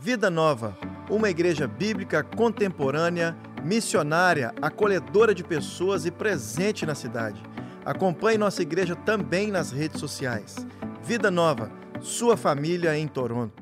Vida 0.03 0.31
Nova, 0.31 0.75
uma 1.11 1.29
igreja 1.29 1.67
bíblica 1.67 2.23
contemporânea, 2.23 3.37
missionária, 3.63 4.51
acolhedora 4.59 5.31
de 5.31 5.43
pessoas 5.43 6.07
e 6.07 6.11
presente 6.11 6.87
na 6.87 6.95
cidade. 6.95 7.39
Acompanhe 7.85 8.35
nossa 8.35 8.63
igreja 8.63 8.95
também 8.95 9.51
nas 9.51 9.71
redes 9.71 9.99
sociais. 9.99 10.55
Vida 11.03 11.29
Nova, 11.29 11.71
sua 11.99 12.35
família 12.35 12.97
em 12.97 13.07
Toronto. 13.07 13.60